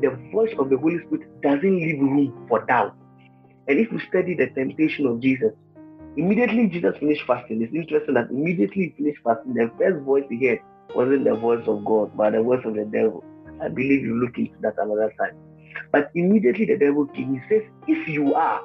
The 0.00 0.18
voice 0.32 0.52
of 0.58 0.70
the 0.70 0.78
Holy 0.78 0.98
Spirit 1.06 1.26
doesn't 1.42 1.76
leave 1.76 2.00
room 2.00 2.34
for 2.48 2.64
doubt. 2.66 2.94
And 3.68 3.78
if 3.78 3.90
we 3.90 4.00
study 4.08 4.34
the 4.34 4.48
temptation 4.48 5.06
of 5.06 5.20
Jesus, 5.20 5.52
immediately 6.16 6.68
Jesus 6.68 6.96
finished 6.98 7.24
fasting. 7.26 7.62
It's 7.62 7.74
interesting 7.74 8.14
that 8.14 8.30
immediately 8.30 8.94
he 8.96 9.02
finished 9.02 9.22
fasting, 9.24 9.54
the 9.54 9.70
first 9.78 10.04
voice 10.04 10.24
he 10.28 10.46
heard 10.46 10.60
wasn't 10.94 11.24
the 11.24 11.34
voice 11.34 11.64
of 11.66 11.84
God, 11.84 12.10
but 12.16 12.32
the 12.32 12.42
voice 12.42 12.64
of 12.64 12.74
the 12.74 12.84
devil. 12.84 13.24
I 13.60 13.68
believe 13.68 14.02
you 14.02 14.14
look 14.20 14.36
into 14.38 14.54
that 14.60 14.74
another 14.78 15.12
time. 15.18 15.32
But 15.92 16.10
immediately 16.14 16.66
the 16.66 16.78
devil 16.78 17.06
came. 17.06 17.34
He 17.34 17.40
says, 17.54 17.62
If 17.86 18.08
you 18.08 18.34
are, 18.34 18.60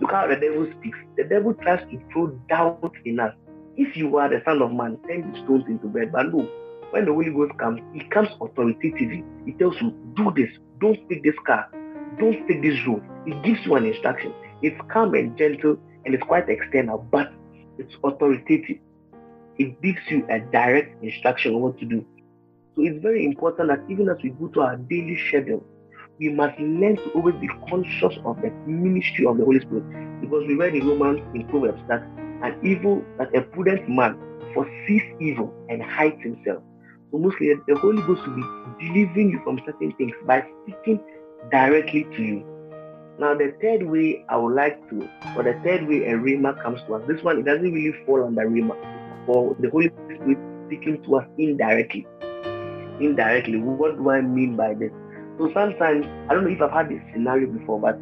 look 0.00 0.10
how 0.10 0.26
the 0.26 0.36
devil 0.36 0.66
speaks. 0.78 0.98
The 1.16 1.24
devil 1.24 1.54
tries 1.62 1.80
to 1.90 1.98
throw 2.12 2.28
doubt 2.48 2.92
in 3.04 3.20
us. 3.20 3.34
If 3.76 3.96
you 3.96 4.16
are 4.16 4.28
the 4.28 4.42
Son 4.44 4.62
of 4.62 4.72
Man, 4.72 4.98
turn 5.08 5.30
the 5.32 5.38
stones 5.40 5.64
into 5.68 5.88
bread. 5.88 6.10
But 6.12 6.32
no, 6.32 6.48
when 6.90 7.04
the 7.04 7.12
Holy 7.12 7.30
Ghost 7.30 7.56
comes, 7.58 7.80
He 7.92 8.02
comes 8.08 8.28
authoritatively. 8.40 9.24
He 9.44 9.52
tells 9.52 9.80
you, 9.80 9.92
Do 10.14 10.32
this, 10.34 10.50
don't 10.80 10.98
take 11.08 11.22
this 11.22 11.36
car, 11.46 11.68
don't 12.18 12.46
take 12.48 12.62
this 12.62 12.78
road. 12.86 13.02
It 13.26 13.42
gives 13.42 13.64
you 13.66 13.74
an 13.74 13.84
instruction. 13.84 14.32
It's 14.62 14.80
calm 14.90 15.14
and 15.14 15.36
gentle 15.36 15.76
and 16.04 16.14
it's 16.14 16.24
quite 16.24 16.48
external, 16.48 17.06
but 17.10 17.32
it's 17.78 17.94
authoritative 18.02 18.78
it 19.58 19.80
gives 19.82 19.98
you 20.08 20.24
a 20.30 20.38
direct 20.38 21.02
instruction 21.02 21.54
on 21.54 21.60
what 21.60 21.78
to 21.78 21.84
do. 21.84 22.04
So 22.76 22.82
it's 22.82 23.02
very 23.02 23.26
important 23.26 23.68
that 23.68 23.80
even 23.90 24.08
as 24.08 24.16
we 24.22 24.30
go 24.30 24.46
to 24.48 24.60
our 24.60 24.76
daily 24.76 25.18
schedule, 25.28 25.64
we 26.18 26.28
must 26.28 26.58
learn 26.58 26.96
to 26.96 27.10
always 27.10 27.34
be 27.36 27.48
conscious 27.68 28.16
of 28.24 28.40
the 28.40 28.50
ministry 28.66 29.26
of 29.26 29.38
the 29.38 29.44
Holy 29.44 29.60
Spirit. 29.60 30.20
Because 30.20 30.46
we 30.46 30.54
read 30.54 30.74
in 30.74 30.86
Romans 30.86 31.20
in 31.34 31.46
Proverbs 31.48 31.80
that 31.88 32.02
an 32.42 32.58
evil, 32.64 33.04
that 33.18 33.34
a 33.34 33.42
prudent 33.42 33.88
man 33.88 34.16
foresees 34.54 35.02
evil 35.20 35.52
and 35.68 35.82
hides 35.82 36.20
himself. 36.22 36.62
Mostly 37.12 37.54
the 37.66 37.76
Holy 37.76 38.02
Ghost 38.02 38.26
will 38.26 38.36
be 38.36 38.86
delivering 38.86 39.30
you 39.30 39.40
from 39.42 39.60
certain 39.64 39.92
things 39.92 40.12
by 40.26 40.44
speaking 40.62 41.00
directly 41.50 42.04
to 42.16 42.22
you. 42.22 42.44
Now 43.18 43.34
the 43.34 43.54
third 43.60 43.82
way 43.82 44.24
I 44.28 44.36
would 44.36 44.54
like 44.54 44.78
to, 44.90 45.08
or 45.36 45.42
the 45.42 45.58
third 45.64 45.88
way 45.88 46.04
a 46.04 46.14
rhema 46.14 46.62
comes 46.62 46.80
to 46.86 46.94
us, 46.94 47.02
this 47.08 47.22
one 47.22 47.38
it 47.38 47.44
doesn't 47.44 47.72
really 47.72 47.94
fall 48.04 48.24
under 48.24 48.48
rhema 48.48 48.76
for 49.26 49.56
the 49.60 49.70
Holy 49.70 49.88
Spirit 49.88 50.38
speaking 50.66 51.02
to 51.04 51.16
us 51.16 51.26
indirectly. 51.38 52.06
Indirectly, 53.00 53.58
what 53.58 53.96
do 53.96 54.10
I 54.10 54.20
mean 54.20 54.56
by 54.56 54.74
this? 54.74 54.92
So 55.38 55.50
sometimes, 55.54 56.04
I 56.28 56.34
don't 56.34 56.44
know 56.44 56.50
if 56.50 56.60
I've 56.60 56.72
had 56.72 56.88
this 56.88 57.00
scenario 57.12 57.46
before, 57.46 57.80
but 57.80 57.94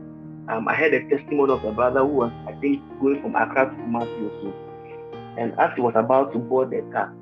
um, 0.52 0.68
I 0.68 0.74
had 0.74 0.94
a 0.94 1.08
testimony 1.08 1.52
of 1.52 1.64
a 1.64 1.72
brother 1.72 2.00
who 2.00 2.06
was, 2.06 2.32
I 2.46 2.52
think, 2.60 2.82
going 3.00 3.20
from 3.20 3.34
Accra 3.36 3.66
to 3.66 3.76
Kumasi 3.76 4.30
or 4.30 4.32
so. 4.42 4.54
And 5.38 5.52
as 5.58 5.70
he 5.74 5.82
was 5.82 5.94
about 5.96 6.32
to 6.32 6.38
board 6.38 6.70
the 6.70 6.80
car, 6.92 7.12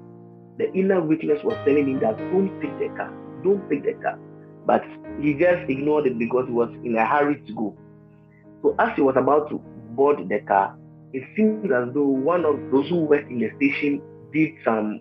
the 0.58 0.72
inner 0.72 1.00
witness 1.00 1.42
was 1.44 1.56
telling 1.64 1.88
him 1.88 2.00
that 2.00 2.16
don't 2.18 2.48
take 2.60 2.78
the 2.78 2.88
car, 2.96 3.12
don't 3.42 3.68
take 3.68 3.84
the 3.84 3.94
car. 4.02 4.18
But 4.66 4.84
he 5.20 5.34
just 5.34 5.68
ignored 5.68 6.06
it 6.06 6.18
because 6.18 6.46
he 6.46 6.52
was 6.52 6.70
in 6.84 6.96
a 6.96 7.04
hurry 7.04 7.42
to 7.46 7.54
go. 7.54 7.76
So 8.62 8.74
as 8.78 8.94
he 8.96 9.02
was 9.02 9.16
about 9.16 9.50
to 9.50 9.58
board 9.94 10.26
the 10.28 10.40
car, 10.40 10.76
it 11.12 11.22
seems 11.36 11.70
as 11.70 11.92
though 11.94 12.06
one 12.06 12.44
of 12.44 12.58
those 12.72 12.88
who 12.88 13.04
worked 13.04 13.30
in 13.30 13.38
the 13.38 13.50
station 13.56 14.00
did 14.32 14.52
some 14.64 15.00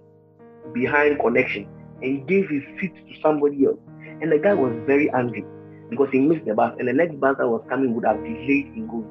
behind 0.73 1.19
connection 1.19 1.67
and 2.01 2.27
gave 2.27 2.49
his 2.49 2.63
seat 2.79 2.93
to 2.95 3.21
somebody 3.21 3.65
else. 3.65 3.79
And 4.21 4.31
the 4.31 4.37
guy 4.37 4.53
was 4.53 4.73
very 4.85 5.09
angry 5.11 5.43
because 5.89 6.09
he 6.11 6.19
missed 6.19 6.45
the 6.45 6.53
bus 6.53 6.75
and 6.79 6.87
the 6.87 6.93
next 6.93 7.19
bus 7.19 7.35
that 7.39 7.47
was 7.47 7.63
coming 7.69 7.95
would 7.95 8.05
have 8.05 8.17
delayed 8.17 8.67
in 8.75 8.87
going. 8.87 9.09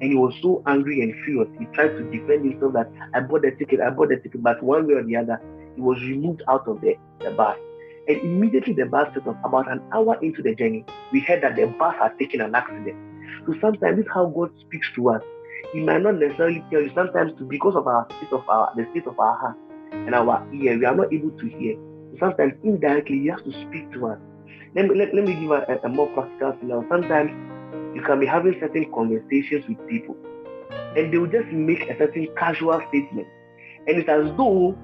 And 0.00 0.10
he 0.10 0.16
was 0.16 0.34
so 0.42 0.62
angry 0.66 1.02
and 1.02 1.14
furious. 1.24 1.48
He 1.58 1.66
tried 1.74 1.88
to 1.96 2.02
defend 2.10 2.44
himself 2.50 2.72
that 2.74 2.90
I 3.14 3.20
bought 3.20 3.42
the 3.42 3.52
ticket, 3.52 3.80
I 3.80 3.90
bought 3.90 4.08
the 4.08 4.16
ticket, 4.16 4.42
but 4.42 4.62
one 4.62 4.86
way 4.86 4.94
or 4.94 5.04
the 5.04 5.16
other, 5.16 5.40
he 5.74 5.80
was 5.80 6.00
removed 6.02 6.42
out 6.48 6.66
of 6.66 6.80
the, 6.80 6.94
the 7.20 7.30
bus. 7.30 7.56
And 8.08 8.18
immediately 8.18 8.74
the 8.74 8.86
bus 8.86 9.12
took 9.14 9.26
off. 9.26 9.36
About 9.44 9.70
an 9.70 9.80
hour 9.92 10.18
into 10.22 10.42
the 10.42 10.54
journey, 10.54 10.84
we 11.12 11.20
heard 11.20 11.42
that 11.42 11.56
the 11.56 11.66
bus 11.66 11.94
had 11.98 12.18
taken 12.18 12.40
an 12.40 12.54
accident. 12.54 12.96
So 13.46 13.54
sometimes 13.60 13.96
this 13.96 14.06
is 14.06 14.12
how 14.12 14.26
God 14.26 14.50
speaks 14.60 14.88
to 14.96 15.10
us. 15.10 15.22
He 15.72 15.80
might 15.80 16.02
not 16.02 16.16
necessarily 16.16 16.64
tell 16.70 16.82
you 16.82 16.90
sometimes 16.94 17.32
because 17.48 17.76
of 17.76 17.86
our 17.86 18.06
state 18.18 18.32
of 18.32 18.48
our 18.48 18.72
the 18.76 18.86
state 18.90 19.06
of 19.06 19.18
our 19.18 19.36
heart 19.38 19.56
and 19.92 20.14
our 20.14 20.46
ear, 20.52 20.78
we 20.78 20.84
are 20.84 20.94
not 20.94 21.12
able 21.12 21.30
to 21.30 21.46
hear. 21.46 21.76
Sometimes 22.18 22.54
indirectly 22.62 23.20
he 23.20 23.26
has 23.28 23.40
to 23.42 23.52
speak 23.66 23.90
to 23.92 24.08
us. 24.08 24.18
Let 24.74 24.88
me 24.88 24.96
let, 24.96 25.14
let 25.14 25.24
me 25.24 25.34
give 25.34 25.50
a, 25.50 25.80
a 25.84 25.88
more 25.88 26.08
practical 26.08 26.56
scenario. 26.58 26.86
Sometimes 26.88 27.30
you 27.94 28.02
can 28.02 28.20
be 28.20 28.26
having 28.26 28.58
certain 28.60 28.90
conversations 28.92 29.64
with 29.68 29.78
people 29.88 30.16
and 30.96 31.12
they 31.12 31.18
will 31.18 31.30
just 31.30 31.48
make 31.48 31.88
a 31.88 31.96
certain 31.98 32.28
casual 32.36 32.80
statement. 32.88 33.26
And 33.86 33.98
it's 33.98 34.08
as 34.08 34.26
though 34.36 34.76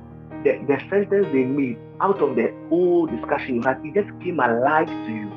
the, 0.45 0.59
the 0.67 0.79
sentence 0.91 1.27
they 1.33 1.45
made 1.45 1.79
out 2.01 2.21
of 2.23 2.37
the 2.37 2.53
whole 2.69 3.07
discussion 3.07 3.57
you 3.57 3.63
had, 3.63 3.79
it 3.85 3.95
just 3.95 4.11
came 4.23 4.39
alive 4.41 4.87
to 4.87 5.11
you. 5.11 5.31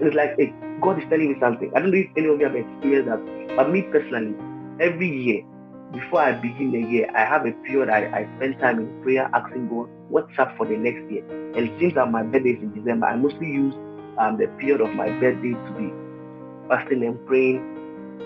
It's 0.00 0.14
like, 0.16 0.34
hey, 0.38 0.52
God 0.80 0.98
is 0.98 1.08
telling 1.08 1.32
me 1.32 1.36
something. 1.40 1.70
I 1.74 1.80
don't 1.80 1.90
know 1.90 1.98
if 1.98 2.10
any 2.16 2.28
of 2.28 2.38
you 2.40 2.46
have 2.46 2.56
experienced 2.56 3.08
that, 3.08 3.56
but 3.56 3.70
me 3.70 3.82
personally, 3.82 4.34
every 4.80 5.08
year, 5.08 5.42
before 5.92 6.20
I 6.20 6.32
begin 6.32 6.72
the 6.72 6.80
year, 6.80 7.08
I 7.14 7.24
have 7.24 7.46
a 7.46 7.52
period 7.64 7.88
I, 7.88 8.06
I 8.12 8.28
spend 8.36 8.58
time 8.58 8.80
in 8.80 9.02
prayer 9.02 9.28
asking 9.34 9.68
God 9.68 9.88
what's 10.08 10.32
up 10.38 10.56
for 10.56 10.66
the 10.66 10.76
next 10.76 11.10
year. 11.10 11.22
And 11.56 11.70
since 11.78 11.94
that 11.94 12.10
my 12.10 12.22
birthday 12.22 12.50
is 12.50 12.62
in 12.62 12.72
December, 12.72 13.06
I 13.06 13.16
mostly 13.16 13.46
use 13.46 13.74
um, 14.18 14.38
the 14.38 14.48
period 14.58 14.80
of 14.80 14.94
my 14.94 15.08
birthday 15.20 15.52
to 15.52 15.72
be 15.78 15.92
fasting 16.68 17.04
and 17.04 17.24
praying. 17.26 17.60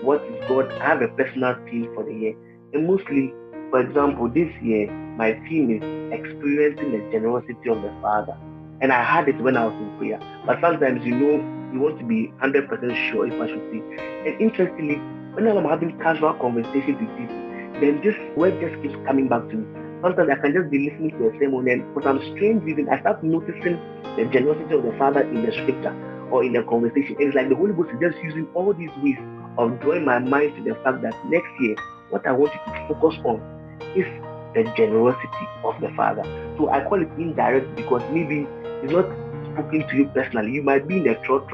What 0.01 0.23
is 0.25 0.39
God? 0.47 0.71
I 0.79 0.85
have 0.85 1.01
a 1.01 1.09
personal 1.09 1.55
theme 1.69 1.89
for 1.93 2.03
the 2.03 2.13
year. 2.13 2.33
And 2.73 2.87
mostly, 2.87 3.33
for 3.69 3.81
example, 3.81 4.29
this 4.29 4.49
year, 4.61 4.89
my 5.17 5.33
team 5.49 5.69
is 5.71 5.83
experiencing 6.13 6.91
the 6.91 7.11
generosity 7.11 7.69
of 7.69 7.81
the 7.81 7.93
Father. 8.01 8.37
And 8.79 8.93
I 8.93 9.03
had 9.03 9.27
it 9.27 9.37
when 9.41 9.57
I 9.57 9.65
was 9.65 9.73
in 9.73 9.97
prayer. 9.97 10.19
But 10.45 10.61
sometimes, 10.61 11.05
you 11.05 11.15
know, 11.15 11.43
you 11.73 11.79
want 11.79 11.99
to 11.99 12.05
be 12.05 12.31
100% 12.41 13.11
sure 13.11 13.27
if 13.27 13.33
I 13.41 13.47
should 13.47 13.65
say. 13.71 13.81
And 14.29 14.39
interestingly, 14.39 14.95
when 15.33 15.47
I'm 15.47 15.65
having 15.65 15.97
casual 15.99 16.33
conversations 16.35 16.95
with 17.01 17.11
people, 17.17 17.35
then 17.81 17.99
this 18.03 18.15
word 18.37 18.55
just 18.61 18.81
keeps 18.81 18.95
coming 19.05 19.27
back 19.27 19.49
to 19.49 19.55
me. 19.55 19.65
Sometimes 20.01 20.29
I 20.29 20.35
can 20.35 20.53
just 20.53 20.69
be 20.69 20.89
listening 20.89 21.11
to 21.17 21.27
a 21.27 21.31
sermon 21.39 21.67
and 21.67 21.83
for 21.93 22.03
some 22.03 22.21
strange 22.35 22.63
reason, 22.63 22.87
I 22.87 23.01
start 23.01 23.23
noticing 23.23 23.81
the 24.15 24.29
generosity 24.31 24.75
of 24.75 24.83
the 24.83 24.93
Father 24.97 25.21
in 25.21 25.43
the 25.43 25.51
scripture 25.51 25.95
or 26.31 26.43
in 26.43 26.53
the 26.53 26.63
conversation. 26.63 27.17
It's 27.19 27.35
like 27.35 27.49
the 27.49 27.55
Holy 27.55 27.73
Ghost 27.73 27.89
is 27.91 27.99
just 27.99 28.23
using 28.23 28.47
all 28.53 28.73
these 28.73 28.93
ways 29.03 29.17
of 29.57 29.79
drawing 29.81 30.05
my 30.05 30.19
mind 30.19 30.55
to 30.55 30.63
the 30.63 30.75
fact 30.83 31.01
that 31.01 31.13
next 31.25 31.49
year, 31.59 31.75
what 32.09 32.25
I 32.25 32.31
want 32.31 32.53
you 32.53 32.73
to 32.73 32.87
focus 32.87 33.19
on 33.25 33.56
is 33.95 34.05
the 34.53 34.63
generosity 34.75 35.45
of 35.63 35.79
the 35.81 35.89
Father. 35.95 36.23
So 36.57 36.69
I 36.69 36.83
call 36.83 37.01
it 37.01 37.09
indirect 37.17 37.75
because 37.75 38.01
maybe 38.11 38.47
it's 38.83 38.93
not 38.93 39.05
speaking 39.53 39.87
to 39.89 39.95
you 39.97 40.05
personally. 40.13 40.51
You 40.51 40.63
might 40.63 40.87
be 40.87 40.97
in 40.97 41.03
the 41.03 41.15
church 41.25 41.49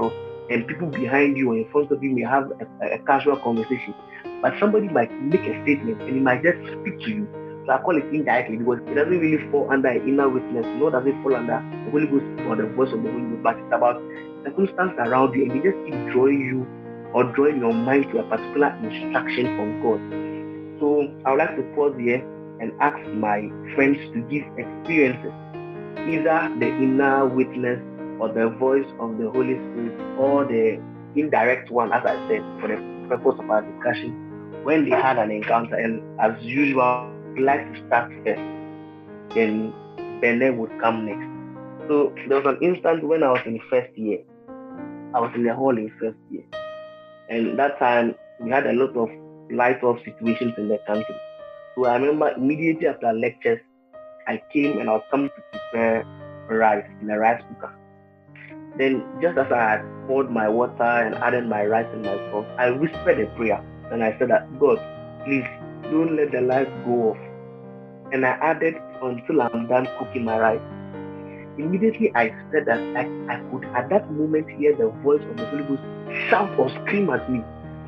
and 0.49 0.67
people 0.67 0.87
behind 0.87 1.37
you 1.37 1.51
or 1.51 1.57
in 1.57 1.69
front 1.71 1.91
of 1.91 2.03
you 2.03 2.11
may 2.11 2.23
have 2.23 2.51
a, 2.81 2.95
a 2.95 2.99
casual 2.99 3.37
conversation. 3.37 3.93
But 4.41 4.53
somebody 4.59 4.87
might 4.89 5.11
make 5.21 5.41
a 5.41 5.61
statement 5.63 6.01
and 6.01 6.15
he 6.15 6.19
might 6.19 6.43
just 6.43 6.57
speak 6.79 6.99
to 7.01 7.09
you 7.09 7.43
so 7.65 7.71
I 7.71 7.77
call 7.81 7.95
it 7.95 8.03
indirectly 8.11 8.57
because 8.57 8.79
it 8.87 8.95
doesn't 8.95 9.19
really 9.19 9.39
fall 9.49 9.71
under 9.71 9.89
inner 9.89 10.27
witness, 10.27 10.65
nor 10.79 10.91
does 10.91 11.07
it 11.07 11.15
fall 11.23 11.33
under 11.33 11.63
the 11.85 11.91
Holy 11.91 12.07
Ghost 12.07 12.25
or 12.43 12.57
the 12.57 12.67
voice 12.75 12.91
of 12.91 13.03
the 13.03 13.09
Holy 13.09 13.23
Ghost, 13.23 13.43
but 13.43 13.55
it's 13.55 13.71
about 13.71 14.03
circumstance 14.43 14.91
around 14.99 15.33
you 15.33 15.47
and 15.47 15.51
they 15.51 15.71
just 15.71 15.79
keep 15.87 15.95
drawing 16.11 16.41
you 16.43 16.67
or 17.13 17.23
drawing 17.31 17.59
your 17.59 17.73
mind 17.73 18.11
to 18.11 18.19
a 18.19 18.23
particular 18.27 18.67
instruction 18.83 19.47
from 19.55 19.79
God. 19.79 20.32
So 20.83 21.09
I 21.23 21.31
would 21.31 21.37
like 21.37 21.55
to 21.55 21.63
pause 21.75 21.95
here 21.97 22.19
and 22.59 22.73
ask 22.81 22.97
my 23.13 23.47
friends 23.73 23.99
to 24.11 24.19
give 24.27 24.43
experiences, 24.57 25.31
either 26.11 26.51
the 26.59 26.67
inner 26.67 27.25
witness 27.25 27.79
or 28.19 28.27
the 28.27 28.49
voice 28.49 28.85
of 28.99 29.17
the 29.17 29.29
Holy 29.29 29.55
Spirit 29.55 29.97
or 30.19 30.43
the 30.43 30.81
indirect 31.15 31.71
one, 31.71 31.93
as 31.93 32.03
I 32.05 32.15
said, 32.27 32.43
for 32.59 32.67
the 32.67 32.75
purpose 33.07 33.39
of 33.39 33.49
our 33.49 33.61
discussion, 33.61 34.11
when 34.65 34.83
they 34.83 34.91
had 34.91 35.17
an 35.17 35.31
encounter. 35.31 35.75
And 35.75 36.03
as 36.19 36.35
usual, 36.43 36.81
I'd 36.81 37.39
like 37.39 37.73
to 37.73 37.87
start 37.87 38.11
first, 38.25 38.41
then 39.35 39.73
Bene 40.19 40.51
would 40.51 40.77
come 40.81 41.05
next. 41.05 41.87
So 41.87 42.13
there 42.27 42.41
was 42.41 42.57
an 42.57 42.61
instant 42.61 43.07
when 43.07 43.23
I 43.23 43.31
was 43.31 43.41
in 43.45 43.57
first 43.69 43.97
year. 43.97 44.19
I 45.15 45.21
was 45.21 45.31
in 45.33 45.43
the 45.43 45.55
hall 45.55 45.77
in 45.77 45.89
first 45.97 46.17
year. 46.29 46.43
And 47.29 47.57
that 47.57 47.79
time 47.79 48.15
we 48.41 48.49
had 48.49 48.67
a 48.67 48.73
lot 48.73 48.97
of 48.97 49.22
light 49.51 49.83
off 49.83 49.99
situations 50.03 50.53
in 50.57 50.67
the 50.67 50.79
country. 50.87 51.15
So 51.75 51.85
I 51.85 51.95
remember 51.95 52.31
immediately 52.31 52.87
after 52.87 53.11
lectures, 53.13 53.59
I 54.27 54.41
came 54.51 54.79
and 54.79 54.89
I 54.89 54.93
was 54.93 55.03
coming 55.11 55.29
to 55.29 55.43
prepare 55.51 56.05
rice 56.49 56.85
in 57.01 57.09
a 57.09 57.17
rice 57.17 57.41
cooker. 57.49 57.73
Then 58.77 59.03
just 59.21 59.37
as 59.37 59.51
I 59.51 59.61
had 59.71 60.07
poured 60.07 60.31
my 60.31 60.47
water 60.49 60.83
and 60.83 61.15
added 61.15 61.47
my 61.47 61.65
rice 61.65 61.87
and 61.93 62.03
my 62.03 62.15
sauce, 62.31 62.47
I 62.57 62.71
whispered 62.71 63.19
a 63.19 63.27
prayer 63.37 63.63
and 63.91 64.03
I 64.03 64.17
said 64.17 64.29
that 64.29 64.47
God, 64.59 64.79
please 65.25 65.45
don't 65.83 66.15
let 66.15 66.31
the 66.31 66.41
light 66.41 66.69
go 66.85 67.11
off. 67.11 67.17
And 68.11 68.25
I 68.25 68.31
added 68.41 68.75
until 69.01 69.41
I'm 69.41 69.67
done 69.67 69.87
cooking 69.99 70.25
my 70.25 70.39
rice. 70.39 70.61
Immediately 71.57 72.11
I 72.15 72.29
said 72.51 72.65
that 72.65 72.79
I, 72.97 73.05
I 73.29 73.39
could 73.51 73.65
at 73.75 73.89
that 73.89 74.11
moment 74.11 74.49
hear 74.49 74.75
the 74.75 74.89
voice 75.03 75.21
of 75.21 75.37
the 75.37 75.45
Holy 75.45 75.63
Ghost 75.63 75.81
shout 76.29 76.57
or 76.57 76.69
scream 76.69 77.09
at 77.09 77.29
me, 77.31 77.43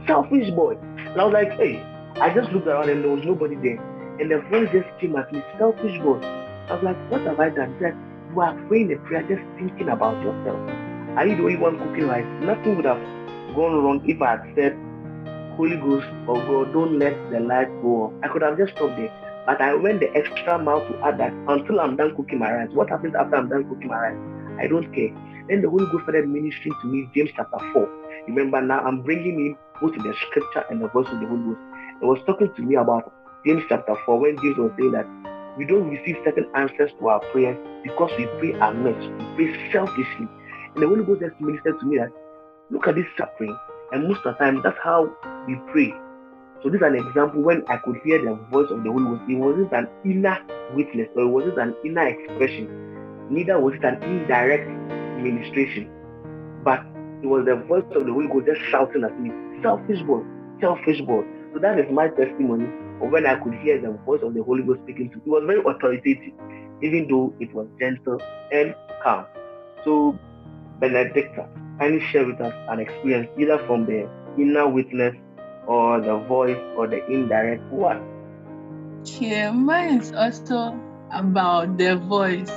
selfish 0.07 0.49
boy. 0.51 0.77
And 0.97 1.19
I 1.19 1.23
was 1.23 1.33
like, 1.33 1.51
hey, 1.53 1.81
I 2.21 2.33
just 2.33 2.51
looked 2.51 2.67
around 2.67 2.89
and 2.89 3.03
there 3.03 3.11
was 3.11 3.25
nobody 3.25 3.55
there. 3.55 3.79
And 4.19 4.31
the 4.31 4.39
voice 4.49 4.69
just 4.71 4.87
came 4.99 5.15
at 5.15 5.31
me, 5.31 5.43
selfish 5.57 5.97
boy. 5.99 6.19
I 6.69 6.75
was 6.75 6.83
like, 6.83 7.11
what 7.11 7.21
have 7.21 7.39
I 7.39 7.49
done? 7.49 7.77
That 7.81 7.95
you 8.31 8.41
are 8.41 8.53
praying 8.67 8.93
a 8.93 8.97
prayer 9.07 9.23
just 9.23 9.43
thinking 9.57 9.89
about 9.89 10.21
yourself. 10.23 10.57
Are 11.17 11.25
you 11.25 11.35
the 11.35 11.43
only 11.43 11.57
one 11.57 11.77
cooking 11.77 12.07
rice? 12.07 12.25
Nothing 12.41 12.75
would 12.77 12.85
have 12.85 13.01
gone 13.55 13.83
wrong 13.83 14.01
if 14.05 14.21
I 14.21 14.37
had 14.37 14.55
said, 14.55 14.77
Holy 15.55 15.77
Ghost 15.77 16.07
or 16.27 16.35
God, 16.35 16.73
don't 16.73 16.99
let 16.99 17.15
the 17.31 17.39
light 17.39 17.69
go 17.81 18.03
off. 18.03 18.13
I 18.23 18.27
could 18.27 18.41
have 18.41 18.57
just 18.57 18.75
stopped 18.75 18.97
there. 18.97 19.11
But 19.45 19.61
I 19.61 19.75
went 19.75 19.99
the 19.99 20.11
extra 20.15 20.57
mile 20.57 20.81
to 20.81 20.97
add 21.05 21.19
that 21.19 21.31
until 21.47 21.79
I'm 21.79 21.95
done 21.95 22.15
cooking 22.15 22.39
my 22.39 22.51
rice. 22.51 22.69
What 22.73 22.89
happens 22.89 23.15
after 23.15 23.35
I'm 23.35 23.47
done 23.47 23.63
cooking 23.69 23.87
my 23.87 24.09
rice? 24.09 24.59
I 24.59 24.67
don't 24.67 24.91
care. 24.93 25.09
Then 25.47 25.61
the 25.61 25.69
Holy 25.69 25.85
Ghost 25.85 26.03
started 26.03 26.27
ministering 26.27 26.75
to 26.81 26.87
me, 26.87 27.09
James 27.13 27.29
chapter 27.35 27.59
4. 27.73 27.87
Remember 28.27 28.59
now 28.61 28.79
I'm 28.79 29.03
bringing 29.03 29.39
in 29.39 29.57
both 29.81 29.95
in 29.95 30.03
the 30.03 30.13
scripture 30.27 30.63
and 30.69 30.81
the 30.81 30.87
voice 30.89 31.07
of 31.11 31.19
the 31.19 31.27
Holy 31.27 31.53
Ghost. 31.53 31.61
It 32.01 32.05
was 32.05 32.19
talking 32.25 32.53
to 32.55 32.61
me 32.61 32.75
about 32.75 33.11
James 33.45 33.63
chapter 33.69 33.95
4 34.05 34.19
when 34.19 34.37
James 34.41 34.57
was 34.57 34.71
saying 34.77 34.91
that 34.91 35.07
we 35.57 35.65
don't 35.65 35.89
receive 35.89 36.17
certain 36.25 36.47
answers 36.55 36.91
to 36.99 37.07
our 37.07 37.19
prayers 37.31 37.57
because 37.83 38.11
we 38.17 38.25
pray 38.39 38.53
amiss, 38.59 38.97
we 39.37 39.47
pray 39.47 39.71
selfishly. 39.71 40.27
And 40.73 40.83
the 40.83 40.87
Holy 40.87 41.03
Ghost 41.03 41.21
just 41.21 41.39
ministered 41.39 41.79
to 41.79 41.85
me 41.85 41.97
that 41.97 42.11
look 42.69 42.87
at 42.87 42.95
this 42.95 43.05
suffering. 43.17 43.55
And 43.91 44.07
most 44.07 44.25
of 44.25 44.35
the 44.37 44.43
time, 44.43 44.61
that's 44.63 44.77
how 44.83 45.09
we 45.47 45.55
pray. 45.71 45.93
So 46.63 46.69
this 46.69 46.81
is 46.81 46.87
an 46.87 46.95
example 46.95 47.41
when 47.41 47.63
I 47.67 47.77
could 47.77 47.97
hear 48.03 48.19
the 48.19 48.35
voice 48.49 48.67
of 48.71 48.83
the 48.83 48.91
Holy 48.91 49.05
Ghost. 49.05 49.29
It 49.29 49.35
wasn't 49.35 49.71
an 49.71 49.87
inner 50.03 50.39
witness 50.73 51.07
or 51.15 51.23
it 51.23 51.27
wasn't 51.27 51.59
an 51.59 51.75
inner 51.85 52.07
expression. 52.07 52.67
Neither 53.29 53.59
was 53.59 53.75
it 53.75 53.83
an 53.83 54.01
indirect 54.03 54.67
ministration. 55.21 55.89
But 56.63 56.81
it 57.21 57.27
was 57.27 57.45
the 57.45 57.55
voice 57.55 57.85
of 57.95 58.05
the 58.05 58.11
Holy 58.11 58.27
Ghost 58.27 58.47
just 58.47 58.61
shouting 58.71 59.03
at 59.03 59.19
me, 59.21 59.29
selfish 59.61 60.01
boy, 60.03 60.21
selfish 60.61 61.01
boy. 61.01 61.23
So 61.53 61.59
that 61.59 61.79
is 61.79 61.91
my 61.91 62.07
testimony 62.09 62.65
of 63.01 63.11
when 63.11 63.25
I 63.25 63.35
could 63.35 63.53
hear 63.55 63.79
the 63.79 63.91
voice 64.05 64.21
of 64.23 64.33
the 64.33 64.43
Holy 64.43 64.63
Ghost 64.63 64.81
speaking 64.83 65.09
to 65.11 65.17
me. 65.17 65.23
It 65.25 65.29
was 65.29 65.43
very 65.45 65.59
authoritative, 65.59 66.33
even 66.81 67.07
though 67.09 67.33
it 67.39 67.53
was 67.53 67.67
gentle 67.79 68.21
and 68.51 68.75
calm. 69.03 69.25
So 69.83 70.17
Benedicta, 70.79 71.47
kindly 71.79 72.01
share 72.11 72.25
with 72.25 72.41
us 72.41 72.53
an 72.69 72.79
experience 72.79 73.29
either 73.37 73.57
from 73.65 73.85
the 73.85 74.09
inner 74.37 74.67
witness 74.67 75.15
or 75.67 76.01
the 76.01 76.17
voice 76.27 76.57
or 76.77 76.87
the 76.87 77.05
indirect 77.07 77.63
one. 77.71 78.01
Yeah, 79.19 79.51
mine 79.51 79.99
is 79.99 80.11
also 80.13 80.77
about 81.11 81.77
the 81.77 81.95
voice. 81.95 82.51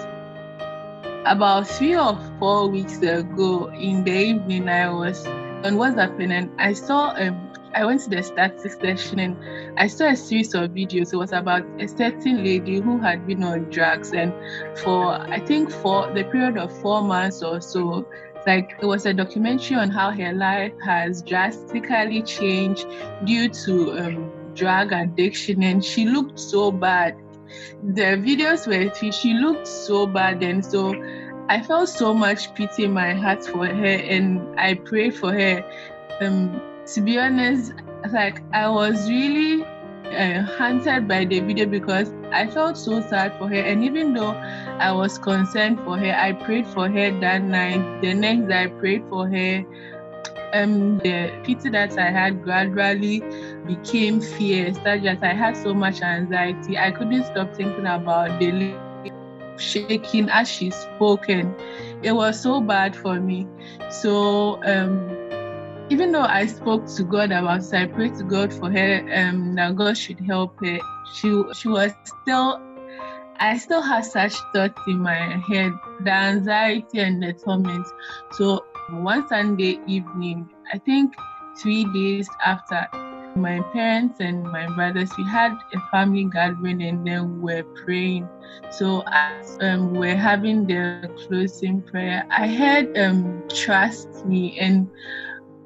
About 1.27 1.69
three 1.69 1.95
or 1.95 2.19
four 2.39 2.69
weeks 2.69 3.03
ago 3.03 3.71
in 3.71 4.05
the 4.05 4.13
evening, 4.13 4.69
I 4.69 4.91
was 4.91 5.27
on 5.65 5.75
WhatsApp 5.75 6.23
and 6.23 6.51
I 6.59 6.73
saw 6.73 7.15
um, 7.17 7.53
I 7.75 7.85
went 7.85 8.01
to 8.03 8.11
the 8.11 8.23
statistics 8.23 8.79
section 8.81 9.19
and 9.19 9.37
I 9.79 9.89
saw 9.89 10.07
a 10.07 10.17
series 10.17 10.55
of 10.55 10.71
videos. 10.71 11.13
It 11.13 11.17
was 11.17 11.33
about 11.33 11.65
a 11.79 11.87
certain 11.87 12.45
lady 12.45 12.81
who 12.81 12.99
had 12.99 13.27
been 13.27 13.43
on 13.43 13.65
drugs 13.71 14.13
and 14.13 14.33
for 14.79 15.13
I 15.13 15.41
think 15.41 15.71
for 15.71 16.13
the 16.13 16.25
period 16.25 16.57
of 16.59 16.77
four 16.81 17.03
months 17.03 17.43
or 17.43 17.61
so, 17.61 18.09
like 18.47 18.77
it 18.81 18.87
was 18.87 19.05
a 19.07 19.13
documentary 19.13 19.77
on 19.77 19.91
how 19.91 20.11
her 20.11 20.33
life 20.33 20.73
has 20.85 21.23
drastically 21.23 22.23
changed 22.23 22.87
due 23.25 23.49
to 23.49 23.99
um, 23.99 24.33
drug 24.55 24.93
addiction. 24.93 25.63
And 25.63 25.85
she 25.85 26.05
looked 26.05 26.39
so 26.39 26.71
bad. 26.71 27.17
The 27.83 28.17
videos 28.17 28.67
were 28.67 29.13
she 29.13 29.35
looked 29.35 29.67
so 29.67 30.07
bad. 30.07 30.43
And 30.43 30.65
so 30.65 30.95
i 31.49 31.61
felt 31.63 31.89
so 31.89 32.15
much 32.15 32.55
pity 32.55 32.85
in 32.85 32.93
my 32.93 33.15
heart 33.15 33.45
for 33.45 33.67
her 33.67 33.97
and 34.17 34.41
i 34.59 34.75
prayed 34.75 35.15
for 35.15 35.33
her 35.33 35.63
um, 36.21 36.61
to 36.95 37.01
be 37.01 37.19
honest, 37.19 37.73
like 38.13 38.43
I 38.53 38.69
was 38.69 39.09
really 39.09 39.65
uh, 40.07 40.43
hunted 40.43 41.07
by 41.07 41.25
the 41.25 41.41
video 41.41 41.67
because 41.67 42.13
I 42.33 42.47
felt 42.47 42.77
so 42.77 43.01
sad 43.01 43.37
for 43.39 43.49
her. 43.49 43.55
And 43.55 43.85
even 43.85 44.15
though 44.15 44.33
I 44.81 44.93
was 44.93 45.19
concerned 45.19 45.81
for 45.85 45.99
her, 45.99 46.15
I 46.15 46.33
prayed 46.33 46.67
for 46.67 46.89
her 46.89 47.21
that 47.21 47.43
night. 47.43 48.01
The 48.01 48.15
next 48.15 48.49
day, 48.49 48.65
I 48.65 48.67
prayed 48.69 49.05
for 49.09 49.29
her. 49.29 49.65
Um, 50.55 50.99
the 50.99 51.31
pity 51.45 51.69
that 51.71 51.99
I 51.99 52.11
had 52.11 52.43
gradually 52.43 53.23
became 53.67 54.21
fear, 54.21 54.73
such 54.73 55.03
that 55.03 55.23
I 55.23 55.35
had 55.35 55.57
so 55.57 55.75
much 55.75 56.01
anxiety. 56.01 56.79
I 56.79 56.91
couldn't 56.91 57.25
stop 57.25 57.55
thinking 57.55 57.87
about 57.87 58.41
the 58.41 58.51
shaking 59.59 60.29
as 60.29 60.49
she 60.51 60.71
spoke, 60.71 61.29
and 61.29 61.55
it 62.03 62.13
was 62.13 62.41
so 62.41 62.61
bad 62.61 62.97
for 62.97 63.21
me. 63.21 63.47
So, 63.91 64.63
um, 64.65 65.17
even 65.91 66.13
though 66.13 66.23
I 66.23 66.47
spoke 66.47 66.87
to 66.97 67.05
God 67.05 67.33
about 67.33 67.61
it, 67.61 67.75
I 67.75 67.87
prayed 67.87 68.15
to 68.17 68.25
God 68.25 68.53
for 68.53 68.71
her 68.71 69.07
um, 69.15 69.55
that 69.55 69.77
God 69.77 69.97
should 69.97 70.21
help 70.21 70.59
her. 70.65 70.79
She 71.15 71.43
she 71.55 71.69
was 71.69 71.93
still 72.05 72.61
I 73.41 73.57
still 73.57 73.83
had 73.83 74.05
such 74.05 74.35
thoughts 74.53 74.81
in 74.89 74.99
my 74.99 75.41
head, 75.49 75.73
the 76.01 76.11
anxiety 76.11 76.99
and 76.99 77.23
the 77.23 77.33
torment. 77.33 77.87
So 78.33 78.65
one 78.91 79.29
Sunday 79.29 79.79
evening, 79.87 80.51
I 80.73 80.79
think 80.79 81.15
three 81.57 81.85
days 81.93 82.29
after 82.45 82.89
my 83.41 83.61
parents 83.73 84.21
and 84.21 84.43
my 84.45 84.67
brothers, 84.75 85.11
we 85.17 85.25
had 85.25 85.53
a 85.75 85.81
family 85.91 86.25
gathering 86.25 86.83
and 86.83 87.07
then 87.07 87.41
we 87.41 87.55
were 87.55 87.63
praying. 87.85 88.29
So 88.71 89.03
as 89.07 89.59
um, 89.61 89.95
we're 89.95 90.17
having 90.17 90.67
the 90.67 91.11
closing 91.27 91.83
prayer, 91.83 92.27
I 92.31 92.49
heard 92.49 92.97
um, 92.99 93.43
trust 93.49 94.27
me 94.27 94.59
and 94.59 94.89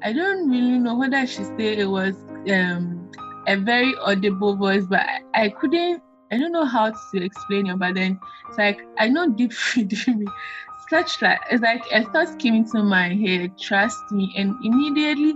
I 0.03 0.13
don't 0.13 0.49
really 0.49 0.79
know 0.79 0.95
whether 0.95 1.17
I 1.17 1.25
should 1.25 1.47
say 1.57 1.77
it 1.77 1.89
was 1.89 2.15
um, 2.51 3.09
a 3.47 3.55
very 3.55 3.93
audible 3.97 4.55
voice, 4.55 4.85
but 4.89 5.01
I, 5.01 5.45
I, 5.45 5.49
couldn't, 5.49 6.01
I 6.31 6.37
don't 6.37 6.51
know 6.51 6.65
how 6.65 6.91
to 6.91 7.23
explain 7.23 7.67
it, 7.67 7.79
but 7.79 7.95
then 7.95 8.19
it's 8.49 8.57
like, 8.57 8.81
I 8.97 9.09
know 9.09 9.29
deep 9.29 9.53
within 9.75 10.25
such 10.25 10.72
like, 10.91 11.07
it's 11.51 11.61
like 11.61 11.83
a 11.91 12.03
thought 12.11 12.39
came 12.39 12.55
into 12.55 12.83
my 12.83 13.13
head, 13.13 13.57
trust 13.57 14.11
me, 14.11 14.33
and 14.37 14.55
immediately 14.63 15.33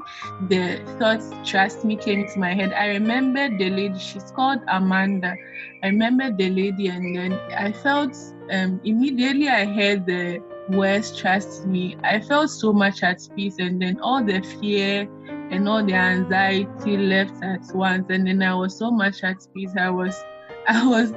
the 0.49 0.79
thoughts, 0.99 1.31
trust 1.49 1.85
me, 1.85 1.95
came 1.95 2.21
into 2.21 2.39
my 2.39 2.53
head. 2.53 2.73
I 2.73 2.87
remember 2.87 3.49
the 3.49 3.69
lady, 3.69 3.99
she's 3.99 4.31
called 4.31 4.59
Amanda. 4.67 5.35
I 5.83 5.87
remember 5.87 6.31
the 6.31 6.49
lady, 6.49 6.87
and 6.87 7.15
then 7.15 7.33
I 7.57 7.71
felt 7.71 8.15
um, 8.51 8.81
immediately 8.83 9.47
I 9.49 9.65
heard 9.65 10.05
the 10.05 10.41
words 10.69 11.17
trust 11.17 11.65
me, 11.65 11.95
I 12.03 12.19
felt 12.19 12.49
so 12.49 12.73
much 12.73 13.03
at 13.03 13.19
peace, 13.35 13.55
and 13.59 13.81
then 13.81 13.99
all 14.01 14.23
the 14.23 14.41
fear 14.59 15.07
and 15.49 15.67
all 15.67 15.83
the 15.83 15.93
anxiety 15.93 16.97
left 16.97 17.43
at 17.43 17.61
once, 17.73 18.05
and 18.09 18.27
then 18.27 18.41
I 18.41 18.53
was 18.53 18.77
so 18.77 18.91
much 18.91 19.23
at 19.23 19.37
peace. 19.53 19.73
I 19.77 19.89
was, 19.89 20.15
I 20.67 20.85
was 20.85 21.13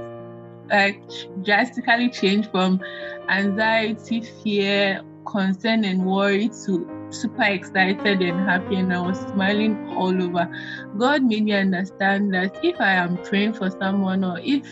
like 0.70 1.02
drastically 1.42 2.10
changed 2.10 2.50
from 2.50 2.80
anxiety, 3.28 4.22
fear, 4.42 5.02
concern, 5.26 5.84
and 5.84 6.04
worry 6.04 6.48
to 6.64 6.88
super 7.10 7.42
excited 7.42 8.22
and 8.22 8.48
happy, 8.48 8.76
and 8.76 8.92
I 8.92 9.00
was 9.00 9.18
smiling 9.18 9.88
all 9.88 10.22
over. 10.22 10.48
God 10.96 11.22
made 11.22 11.44
me 11.44 11.52
understand 11.52 12.32
that 12.34 12.58
if 12.62 12.80
I 12.80 12.92
am 12.92 13.16
praying 13.24 13.54
for 13.54 13.70
someone 13.70 14.24
or 14.24 14.38
if 14.40 14.64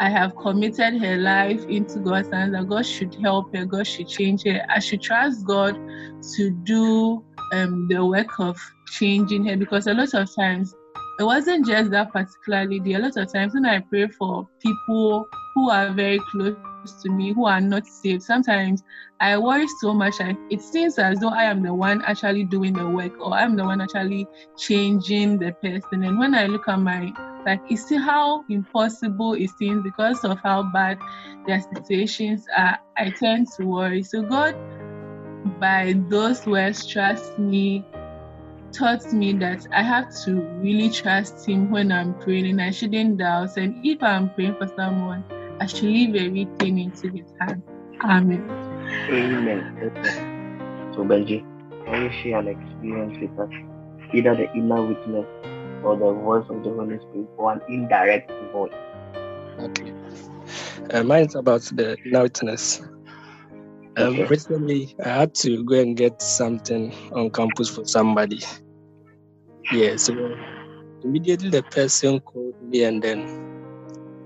I 0.00 0.08
have 0.10 0.36
committed 0.36 1.00
her 1.02 1.16
life 1.16 1.64
into 1.64 1.98
God's 1.98 2.30
hands 2.30 2.52
that 2.52 2.68
God 2.68 2.86
should 2.86 3.14
help 3.16 3.54
her, 3.54 3.64
God 3.64 3.86
should 3.86 4.08
change 4.08 4.44
her. 4.44 4.64
I 4.68 4.78
should 4.78 5.02
trust 5.02 5.44
God 5.44 5.74
to 6.36 6.50
do 6.50 7.24
um, 7.52 7.88
the 7.88 8.04
work 8.04 8.38
of 8.38 8.56
changing 8.86 9.44
her 9.46 9.56
because 9.56 9.86
a 9.86 9.94
lot 9.94 10.14
of 10.14 10.32
times 10.34 10.74
it 11.18 11.24
wasn't 11.24 11.66
just 11.66 11.90
that 11.90 12.12
particular 12.12 12.64
lady. 12.64 12.94
A 12.94 12.98
lot 12.98 13.16
of 13.16 13.32
times 13.32 13.54
when 13.54 13.66
I 13.66 13.80
pray 13.80 14.06
for 14.08 14.48
people 14.60 15.28
who 15.54 15.68
are 15.68 15.90
very 15.90 16.20
close 16.30 16.54
to 17.02 17.10
me, 17.10 17.32
who 17.32 17.46
are 17.46 17.60
not 17.60 17.86
saved, 17.86 18.22
sometimes 18.22 18.84
I 19.20 19.36
worry 19.36 19.66
so 19.80 19.92
much. 19.92 20.20
I, 20.20 20.36
it 20.48 20.60
seems 20.62 20.96
as 20.98 21.18
though 21.18 21.30
I 21.30 21.44
am 21.44 21.62
the 21.62 21.74
one 21.74 22.02
actually 22.02 22.44
doing 22.44 22.74
the 22.74 22.88
work 22.88 23.18
or 23.18 23.34
I'm 23.34 23.56
the 23.56 23.64
one 23.64 23.80
actually 23.80 24.28
changing 24.56 25.38
the 25.38 25.52
person. 25.60 26.04
And 26.04 26.20
when 26.20 26.36
I 26.36 26.46
look 26.46 26.68
at 26.68 26.78
my 26.78 27.12
like, 27.44 27.62
you 27.68 27.76
see 27.76 27.96
how 27.96 28.44
impossible 28.48 29.34
it 29.34 29.50
seems 29.58 29.82
because 29.82 30.22
of 30.24 30.38
how 30.40 30.64
bad 30.72 30.98
their 31.46 31.60
situations 31.74 32.46
are. 32.56 32.78
I 32.96 33.10
tend 33.10 33.48
to 33.56 33.64
worry. 33.64 34.02
So, 34.02 34.22
God, 34.22 34.54
by 35.58 35.94
those 36.08 36.46
words, 36.46 36.86
trust 36.86 37.38
me, 37.38 37.84
taught 38.72 39.12
me 39.12 39.32
that 39.34 39.66
I 39.72 39.82
have 39.82 40.14
to 40.24 40.40
really 40.60 40.90
trust 40.90 41.46
Him 41.48 41.70
when 41.70 41.92
I'm 41.92 42.14
praying 42.20 42.46
and 42.46 42.60
I 42.60 42.70
shouldn't 42.70 43.18
doubt. 43.18 43.56
And 43.56 43.84
if 43.84 44.02
I'm 44.02 44.30
praying 44.34 44.56
for 44.56 44.68
someone, 44.76 45.24
I 45.60 45.66
should 45.66 45.84
leave 45.84 46.14
everything 46.14 46.78
into 46.78 47.08
His 47.08 47.26
hand. 47.40 47.62
Amen. 48.04 48.48
Amen. 49.10 50.92
So, 50.94 51.04
Benji, 51.04 51.44
can 51.84 52.04
you 52.04 52.10
share 52.22 52.38
an 52.38 52.48
experience 52.48 53.18
with 53.20 53.38
us? 53.38 53.50
Either 54.14 54.34
the 54.34 54.52
inner 54.54 54.82
witness 54.82 55.26
or 55.84 55.96
the 55.96 56.12
voice 56.12 56.44
of 56.48 56.62
the 56.64 56.70
Holy 56.70 56.98
Spirit 56.98 57.28
or 57.36 57.52
an 57.52 57.60
indirect 57.68 58.30
voice. 58.52 58.72
Okay. 59.58 59.92
Uh, 60.92 61.02
mine 61.02 61.26
is 61.26 61.34
about 61.34 61.62
the 61.62 61.96
loudness. 62.06 62.80
Um. 63.98 64.26
Recently, 64.28 64.94
I 65.04 65.08
had 65.08 65.34
to 65.36 65.64
go 65.64 65.74
and 65.80 65.96
get 65.96 66.22
something 66.22 66.94
on 67.12 67.30
campus 67.30 67.68
for 67.68 67.84
somebody. 67.84 68.40
Yeah, 69.72 69.96
so 69.96 70.14
immediately 71.02 71.50
the 71.50 71.62
person 71.64 72.20
called 72.20 72.54
me 72.62 72.84
and 72.84 73.02
then 73.02 73.26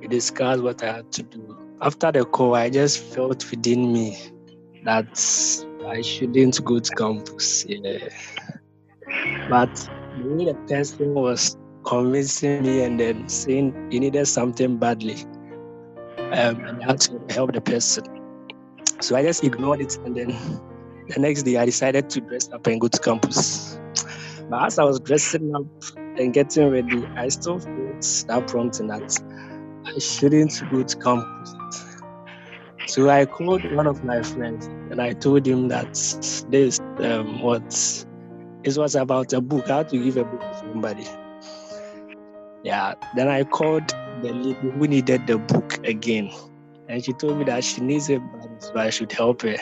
we 0.00 0.08
discussed 0.08 0.62
what 0.62 0.82
I 0.82 0.96
had 0.96 1.12
to 1.12 1.22
do. 1.22 1.58
After 1.80 2.12
the 2.12 2.24
call, 2.24 2.54
I 2.54 2.70
just 2.70 2.98
felt 2.98 3.50
within 3.50 3.92
me 3.92 4.18
that 4.84 5.08
I 5.86 6.02
shouldn't 6.02 6.62
go 6.64 6.78
to 6.78 6.94
campus. 6.94 7.64
Yeah. 7.66 8.08
But 9.48 9.74
the 10.18 10.28
way 10.28 10.44
the 10.44 10.54
person 10.68 11.14
was 11.14 11.56
convincing 11.84 12.62
me 12.62 12.82
and 12.82 13.00
then 13.00 13.28
saying 13.28 13.88
he 13.90 13.98
needed 13.98 14.26
something 14.26 14.76
badly, 14.76 15.24
um, 16.18 16.60
and 16.60 16.82
I 16.82 16.86
had 16.86 17.00
to 17.00 17.20
help 17.30 17.52
the 17.52 17.60
person. 17.60 18.04
So 19.02 19.16
I 19.16 19.22
just 19.22 19.42
ignored 19.42 19.80
it, 19.80 19.96
and 20.04 20.16
then 20.16 20.28
the 21.08 21.20
next 21.20 21.42
day 21.42 21.56
I 21.56 21.64
decided 21.64 22.08
to 22.10 22.20
dress 22.20 22.50
up 22.52 22.66
and 22.66 22.80
go 22.80 22.88
to 22.88 22.98
campus. 22.98 23.78
But 24.48 24.66
as 24.66 24.78
I 24.78 24.84
was 24.84 25.00
dressing 25.00 25.54
up 25.54 25.66
and 25.96 26.32
getting 26.32 26.70
ready, 26.70 27.06
I 27.16 27.28
still 27.28 27.58
felt 27.58 28.02
that 28.28 28.44
prompting 28.46 28.88
that 28.88 29.18
I 29.86 29.98
shouldn't 29.98 30.62
go 30.70 30.82
to 30.82 30.96
campus. 30.98 31.54
So 32.86 33.08
I 33.08 33.26
called 33.26 33.64
one 33.72 33.86
of 33.86 34.04
my 34.04 34.22
friends 34.22 34.66
and 34.66 35.00
I 35.00 35.12
told 35.12 35.46
him 35.46 35.68
that 35.68 35.94
this 36.50 36.80
um, 36.98 37.40
what 37.40 37.62
it 38.64 38.76
was 38.76 38.94
about 38.94 39.32
a 39.32 39.40
book. 39.40 39.70
I 39.70 39.78
had 39.78 39.88
to 39.90 39.98
give 39.98 40.16
a 40.16 40.24
book 40.24 40.40
to 40.40 40.58
somebody. 40.58 41.06
Yeah. 42.62 42.94
Then 43.16 43.28
I 43.28 43.44
called 43.44 43.88
the 44.22 44.32
lady 44.32 44.70
who 44.70 44.86
needed 44.86 45.26
the 45.26 45.38
book 45.38 45.84
again. 45.86 46.30
And 46.88 47.04
she 47.04 47.12
told 47.12 47.38
me 47.38 47.44
that 47.44 47.64
she 47.64 47.80
needs 47.80 48.08
it 48.08 48.20
so 48.62 48.72
I 48.76 48.90
should 48.90 49.12
help 49.12 49.42
her. 49.42 49.56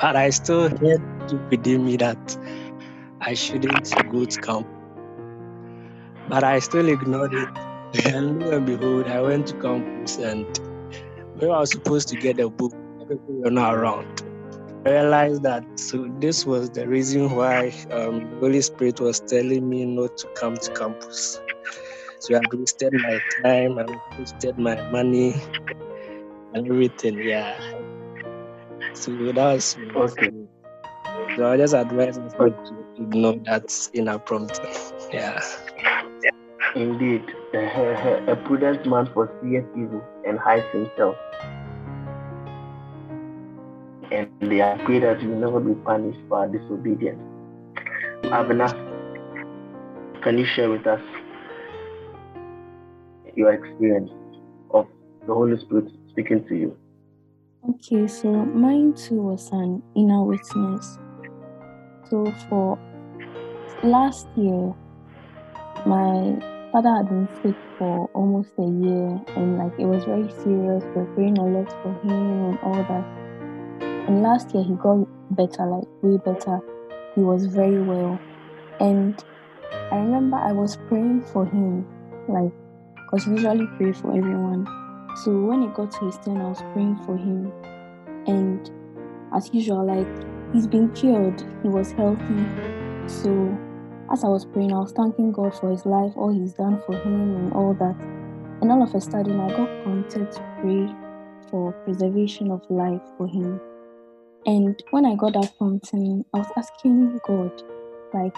But 0.00 0.16
I 0.16 0.30
still 0.30 0.68
had 0.68 1.50
within 1.50 1.84
me 1.84 1.96
that 1.96 2.38
I 3.20 3.34
shouldn't 3.34 3.92
go 4.10 4.24
to 4.24 4.40
camp. 4.40 4.66
But 6.28 6.44
I 6.44 6.58
still 6.58 6.88
ignored 6.88 7.34
it. 7.34 7.48
And 8.06 8.42
lo 8.42 8.56
and 8.56 8.66
behold, 8.66 9.06
I 9.06 9.20
went 9.20 9.46
to 9.48 9.54
campus 9.54 10.18
and 10.18 10.46
where 11.36 11.52
I 11.52 11.60
was 11.60 11.70
supposed 11.70 12.08
to 12.08 12.16
get 12.16 12.36
the 12.36 12.48
book, 12.48 12.72
people 13.08 13.34
were 13.42 13.50
not 13.50 13.74
around 13.74 14.22
I 14.86 14.90
realized 14.90 15.42
that 15.44 15.64
so 15.78 16.06
this 16.18 16.44
was 16.44 16.68
the 16.70 16.86
reason 16.86 17.30
why 17.30 17.68
um, 17.90 18.28
the 18.28 18.36
Holy 18.40 18.60
Spirit 18.60 19.00
was 19.00 19.20
telling 19.20 19.66
me 19.66 19.86
not 19.86 20.18
to 20.18 20.28
come 20.36 20.56
to 20.58 20.72
campus. 20.72 21.40
So 22.18 22.36
I 22.36 22.40
wasted 22.52 22.92
my 22.92 23.18
time, 23.42 23.78
I 23.78 23.86
wasted 24.18 24.58
my 24.58 24.76
money, 24.90 25.34
and 26.52 26.68
everything. 26.68 27.18
Yeah. 27.22 27.58
So 28.94 29.10
that 29.32 29.36
was 29.36 29.76
okay. 29.96 30.30
So 31.36 31.50
I 31.50 31.56
just 31.56 31.74
advise 31.74 32.18
people 32.18 32.50
to 32.50 33.02
ignore 33.02 33.36
that 33.44 33.72
inner 33.92 34.18
prompt. 34.18 34.60
Yeah. 35.12 35.40
Indeed, 36.74 37.22
a 37.52 38.36
prudent 38.46 38.84
man 38.86 39.08
foreseeth 39.14 39.64
evil 39.76 40.02
and 40.26 40.38
hides 40.38 40.66
himself 40.72 41.14
and 44.10 44.30
they 44.40 44.60
are 44.60 44.78
prayed 44.84 45.02
that 45.02 45.20
you 45.22 45.28
will 45.28 45.38
never 45.38 45.60
be 45.60 45.74
punished 45.82 46.20
for 46.28 46.46
disobedience. 46.46 47.20
Abner, 48.24 48.68
can 50.22 50.38
you 50.38 50.46
share 50.46 50.70
with 50.70 50.86
us 50.86 51.00
your 53.34 53.52
experience 53.52 54.10
of 54.70 54.86
the 55.26 55.34
Holy 55.34 55.58
Spirit 55.58 55.90
speaking 56.10 56.44
to 56.48 56.54
you? 56.54 56.83
Okay, 57.66 58.06
so 58.06 58.30
mine 58.30 58.92
too 58.92 59.22
was 59.22 59.50
an 59.50 59.82
inner 59.96 60.22
witness. 60.22 60.98
So 62.10 62.30
for 62.46 62.78
last 63.82 64.26
year, 64.36 64.74
my 65.86 66.36
father 66.70 66.90
had 66.94 67.08
been 67.08 67.26
sick 67.42 67.56
for 67.78 68.10
almost 68.12 68.50
a 68.58 68.64
year, 68.64 69.18
and 69.36 69.56
like 69.56 69.72
it 69.78 69.86
was 69.86 70.04
very 70.04 70.28
serious. 70.42 70.84
We 70.94 71.00
are 71.00 71.10
praying 71.14 71.38
a 71.38 71.46
lot 71.46 71.72
for 71.82 71.94
him 72.02 72.50
and 72.50 72.58
all 72.58 72.74
that. 72.74 73.04
And 74.08 74.22
last 74.22 74.52
year, 74.52 74.62
he 74.62 74.74
got 74.74 75.08
better, 75.34 75.64
like 75.64 75.88
way 76.02 76.18
better. 76.18 76.60
He 77.14 77.22
was 77.22 77.46
very 77.46 77.80
well, 77.80 78.20
and 78.78 79.24
I 79.90 79.96
remember 79.96 80.36
I 80.36 80.52
was 80.52 80.76
praying 80.86 81.22
for 81.32 81.46
him, 81.46 81.86
like, 82.28 82.52
because 83.06 83.26
usually 83.26 83.66
pray 83.78 83.92
for 83.92 84.14
everyone. 84.14 84.83
So 85.16 85.30
when 85.30 85.62
it 85.62 85.74
got 85.74 85.92
to 85.92 86.06
his 86.06 86.18
turn, 86.18 86.40
I 86.40 86.48
was 86.48 86.62
praying 86.72 86.96
for 87.04 87.16
him, 87.16 87.52
and 88.26 88.70
as 89.34 89.48
usual, 89.52 89.86
like 89.86 90.08
he's 90.52 90.66
been 90.66 90.90
cured, 90.92 91.40
he 91.62 91.68
was 91.68 91.92
healthy. 91.92 92.44
So 93.06 93.56
as 94.12 94.24
I 94.24 94.28
was 94.28 94.44
praying, 94.44 94.72
I 94.72 94.78
was 94.80 94.92
thanking 94.92 95.30
God 95.32 95.54
for 95.54 95.70
his 95.70 95.86
life, 95.86 96.12
all 96.16 96.32
he's 96.32 96.54
done 96.54 96.82
for 96.84 96.94
him, 96.96 97.36
and 97.36 97.52
all 97.52 97.74
that. 97.74 97.96
And 98.60 98.72
all 98.72 98.82
of 98.82 98.94
a 98.94 99.00
sudden, 99.00 99.38
I 99.40 99.48
got 99.48 99.82
prompted 99.82 100.32
to 100.32 100.40
pray 100.60 100.92
for 101.50 101.72
preservation 101.84 102.50
of 102.50 102.62
life 102.68 103.02
for 103.16 103.26
him. 103.26 103.60
And 104.46 104.82
when 104.90 105.06
I 105.06 105.14
got 105.14 105.34
that 105.34 105.56
prompting, 105.58 106.24
I 106.34 106.38
was 106.38 106.50
asking 106.56 107.20
God, 107.26 107.62
like, 108.12 108.36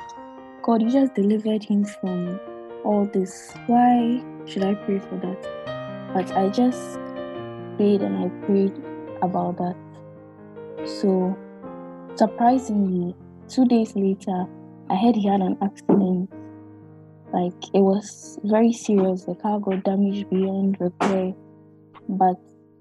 God, 0.63 0.83
you 0.83 0.91
just 0.91 1.15
delivered 1.15 1.65
him 1.65 1.85
from 1.85 2.39
all 2.85 3.07
this. 3.13 3.53
Why 3.67 4.23
should 4.47 4.65
I 4.65 4.75
pray 4.75 4.99
for 4.99 5.17
that? 5.17 5.76
But 6.17 6.35
I 6.35 6.49
just 6.49 6.97
prayed 7.77 8.01
and 8.01 8.17
I 8.17 8.47
prayed 8.47 8.73
about 9.21 9.59
that. 9.59 9.77
So, 10.87 11.37
surprisingly, 12.17 13.15
two 13.51 13.67
days 13.67 13.95
later, 13.95 14.47
I 14.89 14.97
heard 14.97 15.15
he 15.15 15.29
had 15.29 15.43
an 15.43 15.59
accident. 15.63 16.31
Like, 17.35 17.53
it 17.75 17.81
was 17.81 18.39
very 18.45 18.73
serious. 18.73 19.25
The 19.25 19.35
car 19.35 19.61
got 19.61 19.85
damaged 19.85 20.31
beyond 20.31 20.79
repair. 20.81 21.35
But 22.09 22.37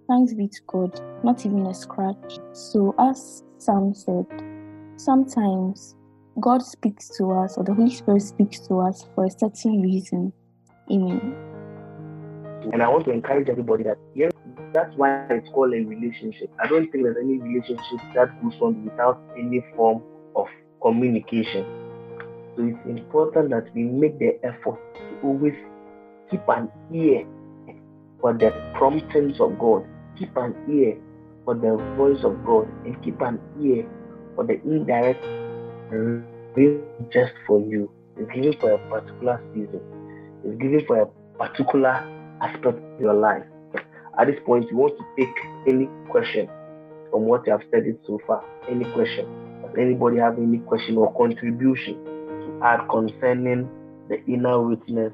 thanks 0.08 0.34
be 0.34 0.48
to 0.48 0.62
God, 0.68 0.98
not 1.26 1.46
even 1.46 1.66
a 1.66 1.74
scratch. 1.74 2.40
So, 2.54 2.96
as 2.98 3.44
Sam 3.58 3.94
said, 3.94 4.24
sometimes 4.96 5.94
God 6.40 6.62
speaks 6.62 7.10
to 7.18 7.32
us, 7.32 7.58
or 7.58 7.66
the 7.66 7.74
Holy 7.74 7.94
Spirit 7.94 8.22
speaks 8.22 8.66
to 8.70 8.80
us 8.80 9.06
for 9.14 9.26
a 9.26 9.30
certain 9.30 9.82
reason. 9.82 10.32
Amen. 10.90 11.45
And 12.72 12.82
I 12.82 12.90
want 12.90 13.06
to 13.06 13.12
encourage 13.12 13.50
everybody 13.50 13.84
that 13.84 13.98
yes, 14.14 14.32
that's 14.74 14.96
why 14.98 15.26
it's 15.30 15.48
called 15.50 15.74
a 15.74 15.78
relationship. 15.78 16.50
I 16.62 16.68
don't 16.68 16.92
think 16.92 17.04
there's 17.04 17.18
any 17.22 17.38
relationship 17.38 18.00
that 18.16 18.42
goes 18.42 18.54
on 18.62 18.84
without 18.84 19.22
any 19.38 19.64
form 19.76 20.02
of 20.36 20.48
communication. 20.82 21.66
So 22.56 22.64
it's 22.64 22.80
important 22.86 23.50
that 23.52 23.74
we 23.74 23.84
make 23.84 24.18
the 24.20 24.40
effort 24.44 24.80
to 24.96 25.20
always 25.24 25.54
keep 26.32 26.42
an 26.48 26.70
ear 26.94 27.26
for 28.20 28.34
the 28.34 28.52
promptings 28.76 29.40
of 29.40 29.60
God, 29.60 29.86
keep 30.18 30.36
an 30.38 30.56
ear 30.70 30.98
for 31.44 31.54
the 31.54 31.78
voice 31.96 32.24
of 32.24 32.44
God, 32.46 32.68
and 32.86 33.02
keep 33.04 33.22
an 33.22 33.40
ear 33.62 33.86
for 34.36 34.46
the 34.46 34.62
indirect 34.64 35.24
just 37.12 37.34
for 37.46 37.62
you. 37.62 37.92
It's 38.18 38.32
given 38.32 38.54
for 38.60 38.72
a 38.72 38.78
particular 38.90 39.42
season. 39.54 39.82
It's 40.44 40.62
given 40.62 40.86
for 40.88 41.02
a 41.02 41.06
particular 41.38 42.15
aspect 42.42 42.66
of 42.66 43.00
your 43.00 43.14
life. 43.14 43.44
At 44.18 44.28
this 44.28 44.40
point, 44.46 44.70
you 44.72 44.78
want 44.78 44.98
to 44.98 45.06
take 45.18 45.36
any 45.68 45.90
question 46.10 46.48
from 47.12 47.24
what 47.24 47.46
you 47.46 47.52
have 47.52 47.62
studied 47.68 47.98
so 48.08 48.20
far. 48.26 48.44
Any 48.70 48.86
question. 48.92 49.26
Does 49.62 49.76
anybody 49.78 50.18
have 50.18 50.38
any 50.38 50.60
question 50.60 50.98
or 50.98 51.14
contribution 51.16 51.96
to 52.06 52.60
add 52.64 52.88
concerning 52.90 53.70
the 54.10 54.24
inner 54.26 54.62
witness 54.62 55.12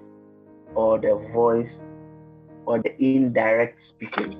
or 0.75 0.99
the 0.99 1.15
voice 1.33 1.69
or 2.65 2.79
the 2.79 2.95
indirect 3.03 3.77
speaking? 3.95 4.37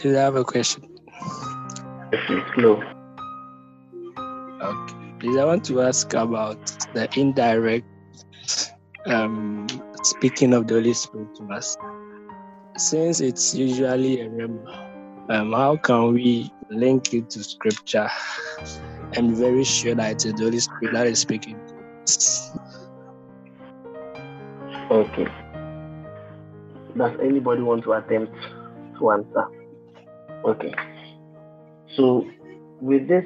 Do 0.00 0.16
I 0.16 0.20
have 0.20 0.36
a 0.36 0.44
question? 0.44 0.88
It's 2.12 2.54
slow. 2.54 2.82
Okay. 4.62 4.94
Please, 5.18 5.36
I 5.36 5.44
want 5.44 5.64
to 5.66 5.82
ask 5.82 6.12
about 6.14 6.58
the 6.94 7.08
indirect 7.16 7.86
um, 9.06 9.66
speaking 10.02 10.52
of 10.54 10.66
the 10.66 10.74
Holy 10.74 10.92
Spirit 10.92 11.34
to 11.36 11.44
us. 11.52 11.76
Since 12.76 13.20
it's 13.20 13.54
usually 13.54 14.20
a 14.20 14.28
rhema, 14.28 15.30
um, 15.30 15.52
how 15.52 15.76
can 15.76 16.14
we 16.14 16.50
link 16.70 17.12
it 17.14 17.30
to 17.30 17.44
scripture 17.44 18.08
and 19.14 19.30
be 19.30 19.34
very 19.34 19.64
sure 19.64 19.94
that 19.94 20.12
it's 20.12 20.24
the 20.24 20.32
Holy 20.32 20.60
Spirit 20.60 20.92
that 20.94 21.06
is 21.06 21.20
speaking 21.20 21.58
to 21.66 21.74
us? 22.02 22.50
Okay. 24.90 25.26
Does 26.96 27.12
anybody 27.22 27.62
want 27.62 27.84
to 27.84 27.92
attempt 27.92 28.34
to 28.98 29.10
answer? 29.10 29.46
Okay. 30.44 30.74
So, 31.96 32.26
with 32.80 33.08
this 33.08 33.24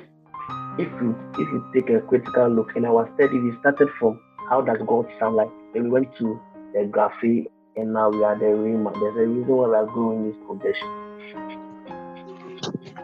if 0.78 0.88
you 1.00 1.16
if 1.32 1.48
you 1.48 1.64
take 1.74 1.90
a 1.90 2.00
critical 2.00 2.48
look 2.48 2.76
in 2.76 2.84
our 2.84 3.10
study, 3.14 3.38
we 3.38 3.52
started 3.60 3.88
from 3.98 4.20
how 4.50 4.60
does 4.60 4.78
God 4.86 5.06
sound 5.18 5.36
like. 5.36 5.48
Then 5.72 5.84
we 5.84 5.90
went 5.90 6.14
to 6.18 6.40
the 6.76 6.82
Graphe, 6.82 7.46
and 7.76 7.94
now 7.94 8.10
we 8.10 8.22
are 8.22 8.38
the 8.38 8.44
Rhema. 8.44 8.92
There's 9.00 9.16
a 9.16 9.26
reason 9.26 9.48
why 9.48 9.68
we 9.68 9.74
are 9.76 9.86
going 9.86 10.28
this 10.28 10.36
progression. 10.46 10.88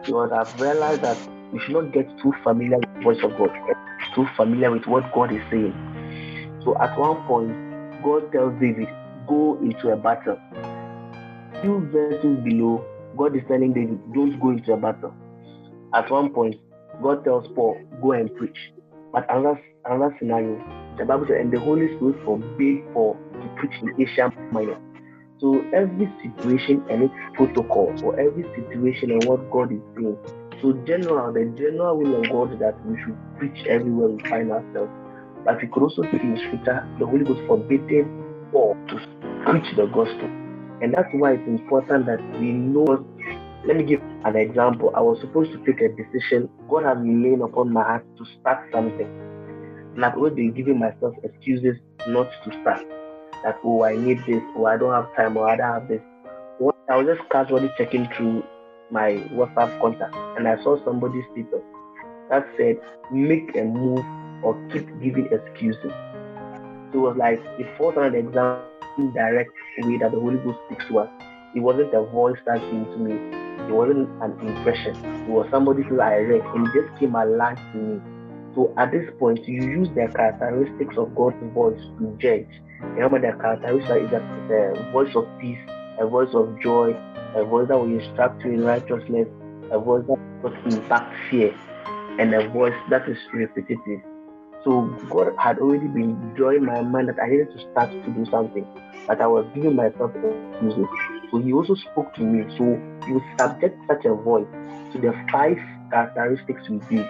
Because 0.05 0.31
I've 0.31 0.61
realized 0.61 1.01
that 1.01 1.17
we 1.51 1.59
should 1.59 1.73
not 1.73 1.91
get 1.91 2.07
too 2.21 2.33
familiar 2.43 2.77
with 2.77 2.93
the 2.97 3.01
voice 3.01 3.23
of 3.23 3.31
God, 3.35 3.49
too 4.13 4.27
familiar 4.37 4.69
with 4.69 4.85
what 4.85 5.11
God 5.13 5.33
is 5.33 5.41
saying. 5.49 5.73
So 6.63 6.77
at 6.79 6.97
one 6.99 7.25
point, 7.25 7.51
God 8.03 8.31
tells 8.31 8.53
David, 8.61 8.87
go 9.27 9.57
into 9.63 9.89
a 9.89 9.97
battle. 9.97 10.37
Two 11.63 11.89
verses 11.91 12.43
below, 12.43 12.85
God 13.17 13.35
is 13.35 13.41
telling 13.47 13.73
David, 13.73 13.97
don't 14.13 14.39
go 14.39 14.51
into 14.51 14.73
a 14.73 14.77
battle. 14.77 15.15
At 15.95 16.11
one 16.11 16.29
point, 16.29 16.57
God 17.01 17.23
tells 17.23 17.47
Paul, 17.55 17.75
go 18.03 18.11
and 18.11 18.33
preach. 18.35 18.57
But 19.11 19.25
another 19.31 19.59
another 19.85 20.15
scenario, 20.19 20.61
the 20.99 21.05
Bible 21.05 21.25
says, 21.27 21.37
and 21.39 21.51
the 21.51 21.59
Holy 21.59 21.87
Spirit 21.95 22.23
forbade 22.23 22.83
Paul 22.93 23.17
preach 23.63 23.81
in 23.81 24.01
Asia 24.01 24.31
Minor. 24.51 24.77
So 25.39 25.63
every 25.73 26.11
situation 26.21 26.83
and 26.89 27.03
its 27.03 27.13
protocol, 27.33 27.93
or 28.03 28.19
every 28.19 28.43
situation 28.55 29.11
and 29.11 29.23
what 29.25 29.49
God 29.51 29.71
is 29.71 29.79
saying. 29.95 30.17
So 30.61 30.73
general, 30.85 31.33
the 31.33 31.45
general 31.57 31.97
will 31.97 32.23
of 32.23 32.29
God 32.29 32.59
that 32.59 32.75
we 32.85 32.97
should 33.01 33.17
preach 33.37 33.65
everywhere 33.67 34.09
we 34.09 34.29
find 34.29 34.51
ourselves. 34.51 34.91
But 35.45 35.61
we 35.61 35.67
could 35.67 35.83
also 35.83 36.03
see 36.03 36.17
in 36.17 36.37
Scripture 36.47 36.87
the 36.99 37.05
Holy 37.05 37.25
Ghost 37.25 37.41
forbidding 37.47 38.07
Paul 38.51 38.77
to 38.87 38.95
preach 39.45 39.75
the 39.75 39.87
gospel. 39.87 40.29
And 40.81 40.93
that's 40.93 41.09
why 41.13 41.33
it's 41.33 41.47
important 41.47 42.05
that 42.05 42.21
we 42.39 42.51
know 42.51 43.05
let 43.65 43.77
me 43.77 43.83
give 43.83 44.01
an 44.25 44.35
example. 44.35 44.91
I 44.93 44.99
was 44.99 45.19
supposed 45.21 45.51
to 45.53 45.57
take 45.59 45.79
a 45.79 45.87
decision. 45.87 46.49
God 46.69 46.83
has 46.83 46.97
been 46.97 47.23
laying 47.23 47.41
upon 47.41 47.71
my 47.71 47.81
heart 47.81 48.05
to 48.17 48.25
start 48.39 48.69
something. 48.73 49.07
And 49.95 50.03
I've 50.03 50.15
always 50.15 50.33
been 50.33 50.51
giving 50.51 50.79
myself 50.79 51.13
excuses 51.23 51.77
not 52.07 52.29
to 52.43 52.61
start. 52.61 52.83
That, 53.43 53.59
oh, 53.63 53.83
I 53.83 53.95
need 53.95 54.19
this, 54.25 54.41
or 54.55 54.69
I 54.69 54.77
don't 54.77 54.93
have 54.93 55.13
time, 55.15 55.37
or 55.37 55.49
I 55.49 55.57
don't 55.57 55.73
have 55.73 55.87
this. 55.87 56.01
I 56.89 56.97
was 56.97 57.15
just 57.15 57.29
casually 57.29 57.71
checking 57.77 58.07
through 58.09 58.43
my 58.91 59.13
WhatsApp 59.31 59.79
contact 59.79 60.13
and 60.37 60.47
I 60.47 60.61
saw 60.63 60.83
somebody's 60.83 61.23
status 61.31 61.61
that 62.29 62.45
said, 62.57 62.77
make 63.11 63.55
a 63.55 63.63
move 63.63 64.03
or 64.43 64.53
keep 64.69 64.85
giving 65.01 65.29
excuses. 65.31 65.91
So 66.91 66.93
it 66.93 66.97
was 66.97 67.15
like, 67.17 67.41
it 67.57 67.77
falls 67.77 67.95
under 67.95 68.11
the 68.11 68.27
example 68.27 69.13
direct 69.13 69.51
way 69.79 69.97
that 69.97 70.11
the 70.11 70.19
Holy 70.19 70.37
Ghost 70.37 70.59
speaks 70.67 70.85
to 70.89 70.99
us. 70.99 71.09
It 71.55 71.61
wasn't 71.61 71.93
a 71.93 72.03
voice 72.03 72.37
that 72.45 72.59
came 72.59 72.85
to 72.85 72.97
me 72.97 73.43
it 73.63 73.71
wasn't 73.71 74.09
an 74.21 74.37
impression. 74.45 74.93
It 75.23 75.29
was 75.29 75.47
somebody 75.49 75.83
who 75.83 76.01
I 76.01 76.17
read 76.17 76.41
and 76.41 76.67
it 76.67 76.73
just 76.73 76.99
came 76.99 77.15
alive 77.15 77.55
to 77.55 77.77
me. 77.77 78.01
So 78.55 78.73
at 78.77 78.91
this 78.91 79.09
point, 79.19 79.47
you 79.47 79.63
use 79.63 79.89
the 79.89 80.07
characteristics 80.15 80.95
of 80.97 81.15
God's 81.15 81.37
voice 81.53 81.81
to 81.97 82.15
judge. 82.19 82.47
Remember, 82.81 83.19
the 83.19 83.37
characteristic 83.39 84.03
is 84.03 84.11
that 84.11 84.21
um, 84.21 84.47
the 84.47 84.89
voice 84.91 85.15
of 85.15 85.25
peace, 85.39 85.57
a 85.99 86.05
voice 86.05 86.33
of 86.33 86.59
joy, 86.61 86.95
a 87.35 87.43
voice 87.43 87.67
that 87.69 87.77
will 87.77 87.99
instruct 87.99 88.43
you 88.43 88.51
in 88.51 88.63
righteousness, 88.63 89.27
a 89.71 89.79
voice 89.79 90.03
that 90.07 90.19
will 90.43 90.53
impact 90.65 91.15
fear, 91.31 91.55
and 92.19 92.33
a 92.35 92.47
voice 92.49 92.75
that 92.89 93.09
is 93.09 93.17
repetitive. 93.33 94.01
So 94.63 94.81
God 95.09 95.33
had 95.39 95.57
already 95.57 95.87
been 95.87 96.33
drawing 96.35 96.65
my 96.65 96.81
mind 96.81 97.09
that 97.09 97.19
I 97.21 97.27
needed 97.27 97.51
to 97.57 97.59
start 97.71 97.91
to 97.91 98.11
do 98.11 98.25
something, 98.29 98.67
but 99.07 99.19
I 99.19 99.27
was 99.27 99.45
giving 99.55 99.75
myself 99.75 100.11
excuses. 100.15 100.85
So 101.31 101.39
He 101.39 101.51
also 101.53 101.73
spoke 101.73 102.13
to 102.15 102.21
me. 102.21 102.45
So 102.57 102.63
you 103.07 103.21
subject 103.39 103.77
such 103.87 104.05
a 104.05 104.13
voice 104.13 104.47
to 104.93 104.99
the 104.99 105.11
five 105.31 105.57
characteristics 105.89 106.69
we 106.69 106.79
give. 106.89 107.07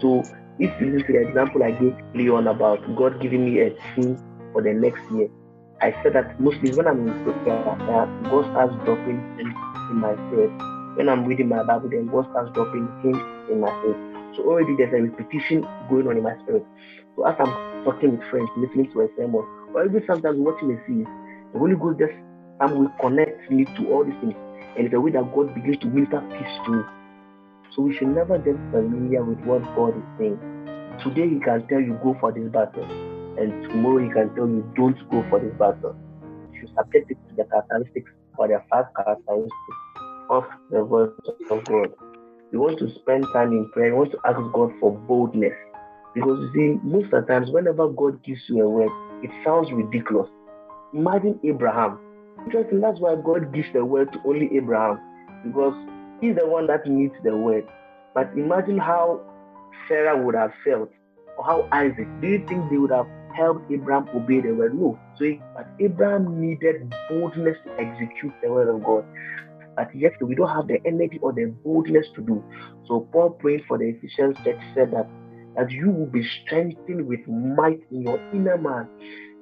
So 0.00 0.22
if 0.58 0.80
you 0.80 0.98
to 0.98 1.12
the 1.12 1.28
example 1.28 1.62
I 1.62 1.72
gave 1.72 1.96
Leon 2.14 2.46
about 2.46 2.80
God 2.96 3.20
giving 3.20 3.44
me 3.44 3.60
a 3.60 3.70
theme 3.94 4.16
for 4.52 4.62
the 4.62 4.72
next 4.72 5.00
year, 5.12 5.28
I 5.80 5.92
said 6.02 6.14
that 6.14 6.40
mostly 6.40 6.72
when 6.74 6.86
I'm 6.86 7.06
in 7.06 7.12
prayer, 7.24 7.64
God 8.24 8.44
starts 8.50 8.74
dropping 8.84 9.20
things 9.36 9.54
in 9.90 9.96
my 10.00 10.14
spirit. 10.14 10.50
When 10.96 11.08
I'm 11.08 11.26
reading 11.26 11.48
my 11.48 11.62
Bible, 11.64 11.90
then 11.90 12.06
God 12.06 12.26
starts 12.30 12.52
dropping 12.54 12.88
things 13.02 13.18
in 13.50 13.60
my 13.60 13.68
spirit. 13.80 14.00
So 14.36 14.44
already 14.44 14.76
there's 14.76 14.92
a 14.92 15.02
repetition 15.02 15.66
going 15.90 16.08
on 16.08 16.16
in 16.16 16.22
my 16.22 16.36
spirit. 16.42 16.64
So 17.16 17.26
as 17.26 17.36
I'm 17.38 17.84
talking 17.84 18.16
with 18.16 18.24
friends, 18.30 18.48
listening 18.56 18.90
to 18.92 19.02
a 19.02 19.08
sermon, 19.16 19.44
or 19.74 19.84
even 19.84 20.02
sometimes 20.06 20.38
watching 20.40 20.72
a 20.72 20.78
series, 20.86 21.06
the 21.52 21.58
Holy 21.58 21.76
Ghost 21.76 22.00
just 22.00 22.12
some 22.60 22.78
will 22.78 22.92
connect 23.00 23.50
me 23.50 23.64
to 23.64 23.92
all 23.92 24.04
these 24.04 24.16
things. 24.20 24.34
And 24.76 24.86
it's 24.86 24.94
a 24.94 25.00
way 25.00 25.10
that 25.12 25.24
God 25.34 25.54
begins 25.54 25.78
to 25.80 25.86
minister 25.86 26.20
peace 26.32 26.56
to 26.64 26.70
me. 26.72 26.82
So 27.76 27.82
we 27.82 27.94
should 27.94 28.08
never 28.08 28.38
get 28.38 28.56
familiar 28.72 29.22
with 29.22 29.38
what 29.40 29.62
God 29.76 29.94
is 29.98 30.04
saying. 30.18 30.40
Today 31.04 31.28
he 31.28 31.38
can 31.38 31.68
tell 31.68 31.78
you 31.78 32.00
go 32.02 32.16
for 32.18 32.32
this 32.32 32.48
battle, 32.50 32.88
and 33.38 33.52
tomorrow 33.68 34.02
he 34.02 34.08
can 34.08 34.34
tell 34.34 34.48
you 34.48 34.64
don't 34.74 34.96
go 35.10 35.22
for 35.28 35.38
this 35.40 35.52
battle. 35.58 35.94
You 36.54 36.60
should 36.60 36.74
subject 36.74 37.10
it 37.10 37.18
to 37.28 37.36
the 37.36 37.44
characteristics 37.44 38.10
or 38.38 38.48
the 38.48 38.62
five 38.70 38.86
characteristics 38.96 39.52
of 40.30 40.44
the 40.70 40.84
voice 40.84 41.10
of 41.50 41.64
God. 41.66 41.92
You 42.50 42.60
want 42.60 42.78
to 42.78 42.88
spend 42.94 43.26
time 43.34 43.52
in 43.52 43.70
prayer, 43.72 43.88
you 43.88 43.96
want 43.96 44.12
to 44.12 44.20
ask 44.24 44.38
God 44.54 44.72
for 44.80 44.96
boldness. 44.96 45.52
Because 46.14 46.38
you 46.40 46.52
see, 46.54 46.80
most 46.82 47.12
of 47.12 47.26
the 47.26 47.30
times, 47.30 47.50
whenever 47.50 47.88
God 47.88 48.24
gives 48.24 48.40
you 48.48 48.62
a 48.62 48.68
word, 48.70 48.90
it 49.22 49.30
sounds 49.44 49.70
ridiculous. 49.70 50.30
Imagine 50.94 51.38
Abraham. 51.44 51.98
Interesting, 52.46 52.80
that's 52.80 53.00
why 53.00 53.16
God 53.16 53.52
gives 53.52 53.68
the 53.74 53.84
word 53.84 54.14
to 54.14 54.18
only 54.24 54.48
Abraham, 54.56 54.98
because 55.44 55.74
he's 56.20 56.36
the 56.36 56.46
one 56.46 56.66
that 56.66 56.86
needs 56.86 57.14
the 57.22 57.36
word. 57.36 57.66
But 58.14 58.30
imagine 58.36 58.78
how 58.78 59.20
Sarah 59.88 60.16
would 60.22 60.34
have 60.34 60.52
felt, 60.64 60.90
or 61.36 61.44
how 61.44 61.68
Isaac. 61.72 62.08
Do 62.20 62.28
you 62.28 62.44
think 62.46 62.70
they 62.70 62.78
would 62.78 62.90
have 62.90 63.06
helped 63.36 63.70
Abraham 63.70 64.08
obey 64.14 64.40
the 64.40 64.52
word? 64.52 64.74
No. 64.74 64.98
So, 65.16 65.24
but 65.54 65.68
Abraham 65.80 66.40
needed 66.40 66.92
boldness 67.08 67.56
to 67.64 67.72
execute 67.78 68.32
the 68.42 68.50
word 68.50 68.74
of 68.74 68.82
God. 68.82 69.04
But 69.76 69.94
yet 69.94 70.12
we 70.22 70.34
don't 70.34 70.48
have 70.48 70.68
the 70.68 70.78
energy 70.86 71.18
or 71.20 71.32
the 71.32 71.54
boldness 71.62 72.06
to 72.14 72.22
do. 72.22 72.42
So 72.86 73.00
Paul 73.12 73.30
praying 73.30 73.64
for 73.68 73.76
the 73.76 73.84
Ephesians 73.84 74.36
church 74.42 74.60
said 74.74 74.90
that 74.92 75.06
that 75.56 75.70
you 75.70 75.90
will 75.90 76.06
be 76.06 76.22
strengthened 76.44 77.06
with 77.06 77.26
might 77.26 77.80
in 77.90 78.02
your 78.02 78.20
inner 78.32 78.58
man. 78.58 78.88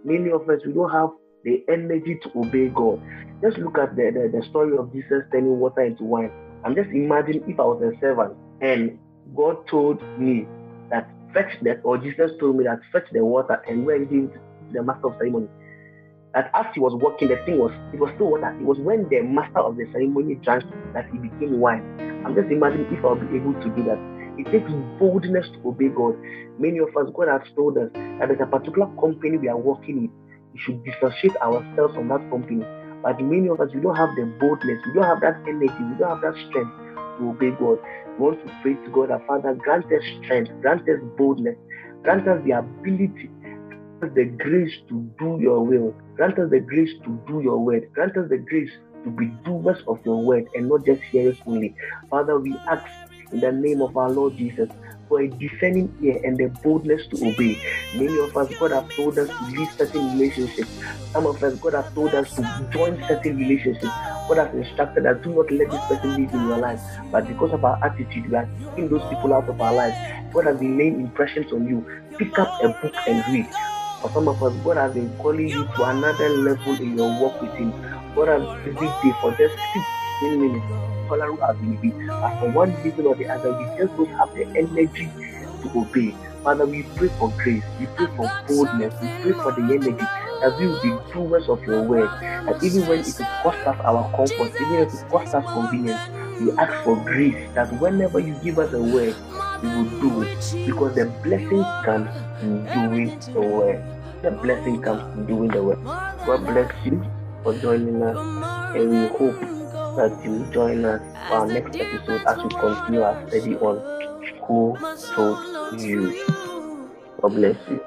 Many 0.04 0.30
of 0.30 0.48
us, 0.48 0.60
we 0.64 0.72
don't 0.72 0.90
have 0.90 1.10
the 1.44 1.64
energy 1.68 2.18
to 2.22 2.38
obey 2.38 2.68
God. 2.68 3.00
Just 3.42 3.58
look 3.58 3.78
at 3.78 3.96
the, 3.96 4.10
the, 4.14 4.38
the 4.38 4.44
story 4.46 4.76
of 4.78 4.92
Jesus 4.92 5.24
turning 5.32 5.58
water 5.58 5.82
into 5.82 6.04
wine. 6.04 6.30
I'm 6.64 6.74
just 6.74 6.88
imagining 6.90 7.44
if 7.46 7.60
I 7.60 7.64
was 7.64 7.82
a 7.82 7.98
servant 8.00 8.34
and 8.60 8.98
God 9.36 9.66
told 9.68 10.02
me 10.18 10.46
that 10.90 11.10
fetch 11.32 11.52
that, 11.62 11.80
or 11.84 11.98
Jesus 11.98 12.30
told 12.40 12.56
me 12.56 12.64
that 12.64 12.80
fetch 12.92 13.08
the 13.12 13.24
water 13.24 13.60
and 13.68 13.84
where 13.84 13.98
he 13.98 14.28
the 14.72 14.82
master 14.82 15.08
of 15.08 15.14
ceremony. 15.18 15.48
That 16.34 16.50
as 16.54 16.66
he 16.74 16.80
was 16.80 16.94
walking, 16.94 17.28
the 17.28 17.36
thing 17.46 17.58
was 17.58 17.70
it 17.92 18.00
was 18.00 18.10
still 18.14 18.30
water. 18.30 18.56
It 18.58 18.64
was 18.64 18.78
when 18.78 19.08
the 19.08 19.22
master 19.22 19.60
of 19.60 19.76
the 19.76 19.86
ceremony 19.92 20.36
drank 20.42 20.64
that 20.94 21.06
he 21.12 21.18
became 21.18 21.60
wine. 21.60 21.84
I'm 22.26 22.34
just 22.34 22.50
imagining 22.50 22.86
if 22.90 23.04
I'll 23.04 23.14
be 23.14 23.36
able 23.36 23.54
to 23.54 23.68
do 23.70 23.84
that. 23.84 24.00
It 24.38 24.50
takes 24.50 24.70
boldness 24.98 25.46
to 25.54 25.68
obey 25.68 25.88
God. 25.94 26.16
Many 26.58 26.78
of 26.78 26.88
us, 26.96 27.12
God 27.14 27.28
has 27.28 27.42
told 27.54 27.78
us 27.78 27.90
that 28.18 28.28
there's 28.28 28.40
a 28.40 28.46
particular 28.46 28.88
company 28.98 29.38
we 29.38 29.48
are 29.48 29.58
working 29.58 30.02
with. 30.02 30.10
We 30.54 30.58
should 30.58 30.82
dissociate 30.82 31.36
ourselves 31.38 31.94
from 31.94 32.08
that 32.08 32.26
company. 32.30 32.64
But 33.04 33.20
many 33.20 33.48
of 33.48 33.60
us, 33.60 33.70
we 33.74 33.82
don't 33.82 33.96
have 33.96 34.16
the 34.16 34.26
boldness, 34.40 34.80
we 34.86 34.94
don't 34.94 35.04
have 35.04 35.22
that 35.22 35.36
energy, 35.48 35.84
we 35.84 35.96
don't 35.98 36.10
have 36.10 36.22
that 36.22 36.36
strength 36.48 36.72
to 37.18 37.30
obey 37.30 37.52
God. 37.52 37.78
We 38.18 38.24
want 38.26 38.42
to 38.42 38.52
pray 38.62 38.76
to 38.76 38.92
God, 38.92 39.12
our 39.12 39.22
Father, 39.28 39.54
grant 39.64 39.86
us 39.86 40.04
strength, 40.24 40.52
grant 40.62 40.82
us 40.88 41.00
boldness, 41.18 41.56
grant 42.04 42.28
us 42.28 42.42
the 42.44 42.52
ability, 42.52 43.30
grant 44.00 44.12
us 44.12 44.16
the 44.16 44.26
grace 44.44 44.74
to 44.90 45.10
do 45.20 45.38
your 45.40 45.66
will, 45.66 45.96
grant 46.16 46.38
us 46.40 46.50
the 46.50 46.60
grace 46.60 46.92
to 47.04 47.22
do 47.28 47.42
your 47.42 47.64
word, 47.64 47.84
grant 47.94 48.16
us 48.18 48.28
the 48.30 48.38
grace 48.38 48.72
to 49.04 49.12
be 49.12 49.28
doers 49.44 49.82
of 49.88 49.98
your 50.06 50.24
word 50.24 50.44
and 50.54 50.68
not 50.68 50.86
just 50.86 51.02
hearers 51.12 51.38
only. 51.46 51.74
Father, 52.10 52.40
we 52.40 52.62
ask 52.70 52.84
in 53.32 53.40
the 53.40 53.52
name 53.52 53.82
of 53.82 53.96
our 53.96 54.10
Lord 54.10 54.36
Jesus 54.38 54.70
for 55.14 55.20
a 55.20 55.28
discerning 55.28 55.94
ear 56.02 56.20
and 56.24 56.36
the 56.36 56.48
boldness 56.64 57.06
to 57.06 57.16
obey. 57.24 57.56
Many 57.94 58.18
of 58.18 58.36
us, 58.36 58.52
God 58.58 58.72
has 58.72 58.84
told 58.96 59.16
us 59.16 59.28
to 59.28 59.44
leave 59.44 59.70
certain 59.78 60.18
relationships. 60.18 60.68
Some 61.12 61.26
of 61.26 61.40
us, 61.40 61.54
God 61.60 61.74
has 61.74 61.92
told 61.94 62.12
us 62.14 62.34
to 62.34 62.42
join 62.72 63.00
certain 63.06 63.36
relationships. 63.36 63.94
God 64.28 64.38
has 64.38 64.54
instructed 64.56 65.06
us, 65.06 65.22
do 65.22 65.32
not 65.32 65.52
let 65.52 65.70
this 65.70 65.80
person 65.86 66.20
live 66.20 66.34
in 66.34 66.48
your 66.48 66.58
life. 66.58 66.80
But 67.12 67.28
because 67.28 67.52
of 67.52 67.64
our 67.64 67.78
attitude, 67.84 68.28
we 68.28 68.34
are 68.34 68.48
keeping 68.58 68.88
those 68.88 69.08
people 69.08 69.32
out 69.32 69.48
of 69.48 69.60
our 69.60 69.72
lives. 69.72 70.34
God 70.34 70.46
has 70.46 70.58
been 70.58 70.78
laying 70.78 71.00
impressions 71.00 71.52
on 71.52 71.68
you. 71.68 71.86
Pick 72.18 72.36
up 72.36 72.48
a 72.64 72.70
book 72.70 72.94
and 73.06 73.24
read. 73.32 73.46
For 74.02 74.10
some 74.10 74.26
of 74.26 74.42
us, 74.42 74.52
God 74.64 74.78
has 74.78 74.94
been 74.94 75.16
calling 75.18 75.46
you 75.46 75.64
to 75.76 75.84
another 75.84 76.28
level 76.30 76.74
in 76.74 76.96
your 76.96 77.20
walk 77.20 77.40
with 77.40 77.52
Him. 77.52 77.70
God 78.16 78.26
has 78.26 78.64
busy 78.64 78.86
day 78.86 79.14
for 79.20 79.30
just 79.30 79.54
15 80.22 80.40
minutes 80.40 80.83
but 81.08 82.40
for 82.40 82.50
one 82.50 82.74
reason 82.82 83.06
or 83.06 83.14
the 83.14 83.28
other, 83.28 83.52
we 83.52 83.64
just 83.78 83.96
don't 83.96 84.10
have 84.10 84.32
the 84.34 84.46
energy 84.56 85.10
to 85.62 85.78
obey. 85.78 86.14
Father, 86.42 86.66
we 86.66 86.82
pray 86.96 87.08
for 87.18 87.30
grace, 87.38 87.64
we 87.80 87.86
pray 87.86 88.06
for 88.16 88.30
boldness, 88.46 88.94
we 89.00 89.08
pray 89.22 89.32
for 89.32 89.52
the 89.52 89.62
energy 89.62 90.04
that 90.40 90.58
we 90.58 90.66
will 90.66 90.82
be 90.82 91.12
doers 91.12 91.48
of 91.48 91.62
your 91.64 91.82
word. 91.82 92.10
And 92.22 92.62
even 92.62 92.86
when 92.86 92.98
it 93.00 93.06
will 93.18 93.26
cost 93.42 93.66
us 93.66 93.80
our 93.84 94.10
comfort, 94.10 94.52
even 94.60 94.74
if 94.74 94.92
it 94.92 95.08
costs 95.10 95.34
us 95.34 95.44
convenience, 95.44 96.00
we 96.40 96.52
ask 96.58 96.84
for 96.84 96.96
grace 96.96 97.48
that 97.54 97.72
whenever 97.80 98.18
you 98.18 98.34
give 98.42 98.58
us 98.58 98.72
a 98.74 98.82
word, 98.82 99.16
we 99.62 99.68
will 99.68 100.00
do 100.00 100.22
it. 100.22 100.38
Because 100.66 100.94
the 100.94 101.06
blessing 101.22 101.64
comes 101.84 102.10
in 102.42 102.64
doing 102.66 103.18
the 103.32 103.40
word. 103.40 103.82
The 104.22 104.30
blessing 104.30 104.82
comes 104.82 105.16
in 105.16 105.26
doing 105.26 105.48
the 105.48 105.62
word. 105.62 105.82
God 106.26 106.44
bless 106.44 106.72
you 106.84 107.02
for 107.42 107.54
joining 107.58 108.02
us, 108.02 108.16
and 108.76 108.90
we 108.90 109.06
hope 109.16 109.63
that 109.96 110.24
you 110.24 110.44
join 110.52 110.84
us 110.84 111.00
for 111.28 111.34
our 111.34 111.46
next 111.46 111.76
episode 111.76 112.22
as 112.26 112.38
we 112.42 112.48
continue 112.50 113.02
our 113.02 113.28
study 113.28 113.56
on 113.56 113.76
who 114.46 114.76
told 115.14 115.80
you. 115.80 116.90
God 117.20 117.28
bless 117.28 117.56
you. 117.68 117.80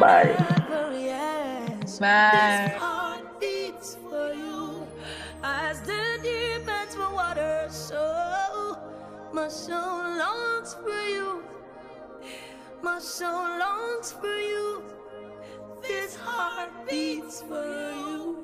Bye. 0.00 0.34
Bye. 2.00 2.80
As 5.46 5.80
the 5.82 6.18
deepest 6.22 6.98
water, 6.98 7.66
so 7.68 8.78
my 9.32 9.48
soul 9.48 10.16
longs 10.16 10.74
for 10.74 11.02
you. 11.08 11.42
My 12.82 12.98
soul 12.98 13.58
longs 13.58 14.12
for 14.12 14.36
you. 14.38 14.82
This 15.82 16.16
heart 16.16 16.70
beats 16.88 17.42
for 17.42 17.64
you. 17.64 18.43